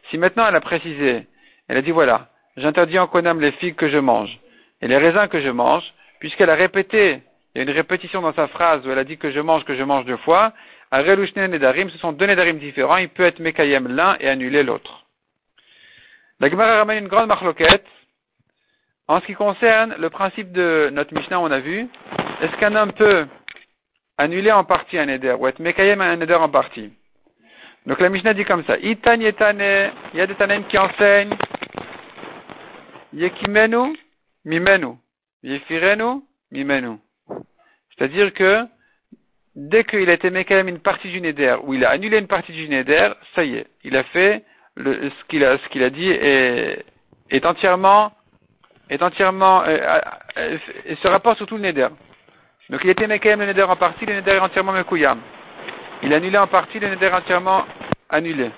Si 0.09 0.17
maintenant 0.17 0.47
elle 0.47 0.55
a 0.55 0.61
précisé, 0.61 1.27
elle 1.67 1.77
a 1.77 1.81
dit 1.81 1.91
voilà, 1.91 2.29
j'interdis 2.57 2.99
en 2.99 3.07
konam 3.07 3.41
les 3.41 3.51
figues 3.53 3.75
que 3.75 3.89
je 3.89 3.97
mange 3.97 4.39
et 4.81 4.87
les 4.87 4.97
raisins 4.97 5.27
que 5.27 5.41
je 5.41 5.49
mange, 5.49 5.83
puisqu'elle 6.19 6.49
a 6.49 6.55
répété, 6.55 7.21
il 7.55 7.59
y 7.59 7.61
a 7.61 7.63
une 7.63 7.75
répétition 7.75 8.21
dans 8.21 8.33
sa 8.33 8.47
phrase 8.47 8.85
où 8.85 8.91
elle 8.91 8.99
a 8.99 9.05
dit 9.05 9.17
que 9.17 9.31
je 9.31 9.39
mange, 9.39 9.63
que 9.63 9.75
je 9.75 9.83
mange 9.83 10.03
deux 10.05 10.17
fois, 10.17 10.51
ce 10.91 11.97
sont 11.99 12.11
deux 12.11 12.25
Nedarim 12.25 12.59
différents, 12.59 12.97
il 12.97 13.07
peut 13.09 13.23
être 13.23 13.39
Mekayem 13.39 13.87
l'un 13.87 14.17
et 14.19 14.27
annuler 14.27 14.61
l'autre. 14.61 15.05
La 16.41 16.49
Gemara 16.49 16.77
ramène 16.77 17.03
une 17.03 17.07
grande 17.07 17.27
marloquette 17.27 17.87
en 19.07 19.21
ce 19.21 19.25
qui 19.25 19.35
concerne 19.35 19.95
le 19.97 20.09
principe 20.09 20.51
de 20.51 20.89
notre 20.91 21.13
Mishnah, 21.13 21.39
on 21.39 21.49
a 21.49 21.59
vu, 21.59 21.87
est-ce 22.41 22.55
qu'un 22.57 22.75
homme 22.75 22.91
peut 22.91 23.25
annuler 24.17 24.51
en 24.51 24.65
partie 24.65 24.97
un 24.97 25.05
Neder 25.05 25.35
ou 25.39 25.47
être 25.47 25.59
Mekayem 25.59 26.01
un 26.01 26.17
Neder 26.17 26.35
en 26.35 26.49
partie? 26.49 26.91
Donc 27.85 28.01
la 28.01 28.09
Mishnah 28.09 28.33
dit 28.33 28.45
comme 28.45 28.65
ça, 28.65 28.77
il 28.77 28.97
y 28.97 30.21
a 30.21 30.27
des 30.27 30.35
Tanem 30.35 30.65
qui 30.67 30.77
enseignent, 30.77 31.35
Yekimenu, 33.13 33.95
Mimenu. 34.43 34.97
Yefirenu, 35.45 36.23
mimenu. 36.51 36.97
C'est-à-dire 37.97 38.33
que 38.33 38.65
dès 39.55 39.83
qu'il 39.83 40.09
a 40.09 40.13
été 40.13 40.29
même 40.29 40.67
une 40.67 40.79
partie 40.79 41.09
du 41.09 41.21
Neder, 41.21 41.57
ou 41.63 41.73
il 41.73 41.85
a 41.85 41.89
annulé 41.89 42.17
une 42.17 42.27
partie 42.27 42.51
du 42.51 42.67
Neder, 42.67 43.13
ça 43.33 43.43
y 43.43 43.55
est, 43.55 43.67
il 43.83 43.95
a 43.95 44.03
fait 44.03 44.43
le, 44.75 45.09
ce 45.09 45.25
qu'il 45.29 45.45
a, 45.45 45.53
a 45.53 45.89
dit 45.89 46.09
est, 46.09 46.85
est 47.29 47.45
entièrement, 47.45 48.11
est 48.89 49.01
entièrement, 49.01 49.63
euh, 49.63 49.99
euh, 50.37 50.57
se 51.01 51.07
rapporte 51.07 51.37
sur 51.37 51.47
tout 51.47 51.55
le 51.55 51.63
Neder. 51.63 51.87
Donc 52.69 52.81
il 52.83 52.89
était 52.89 53.07
Mekayem 53.07 53.39
le 53.39 53.47
Neder 53.47 53.63
en 53.63 53.75
partie, 53.75 54.05
le 54.05 54.15
Neder 54.15 54.31
est 54.31 54.39
entièrement 54.39 54.73
Mekouyam. 54.73 55.19
Il 56.03 56.13
a 56.13 56.17
annulé 56.17 56.37
en 56.37 56.47
partie, 56.47 56.79
le 56.79 56.89
Neder 56.89 57.07
est 57.07 57.13
entièrement 57.13 57.65
annulé. 58.09 58.51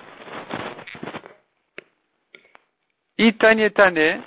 Itanyetane, 3.19 4.21